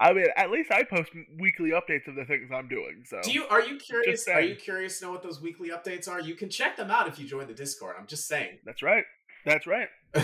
[0.00, 3.02] I mean, at least I post weekly updates of the things I'm doing.
[3.04, 4.28] So, do you are you curious?
[4.28, 6.20] Are you curious to know what those weekly updates are?
[6.20, 7.96] You can check them out if you join the Discord.
[7.98, 8.58] I'm just saying.
[8.64, 9.04] That's right.
[9.44, 9.88] That's right.
[10.14, 10.20] I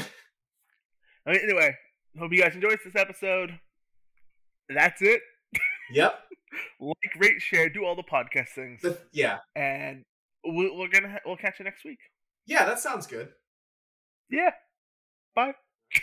[1.27, 1.75] mean, anyway,
[2.19, 3.59] hope you guys enjoyed this episode.
[4.69, 5.21] That's it.
[5.93, 6.15] Yep.
[6.81, 8.81] Like, rate, share, do all the podcast things.
[8.83, 9.39] The, yeah.
[9.57, 10.05] And
[10.45, 11.99] we, we're gonna we'll catch you next week.
[12.47, 13.31] Yeah, that sounds good.
[14.31, 14.51] Yeah.
[15.35, 15.55] Bye.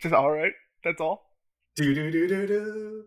[0.00, 0.52] Just all right.
[0.84, 1.24] That's all.
[1.76, 3.04] Do do do do do.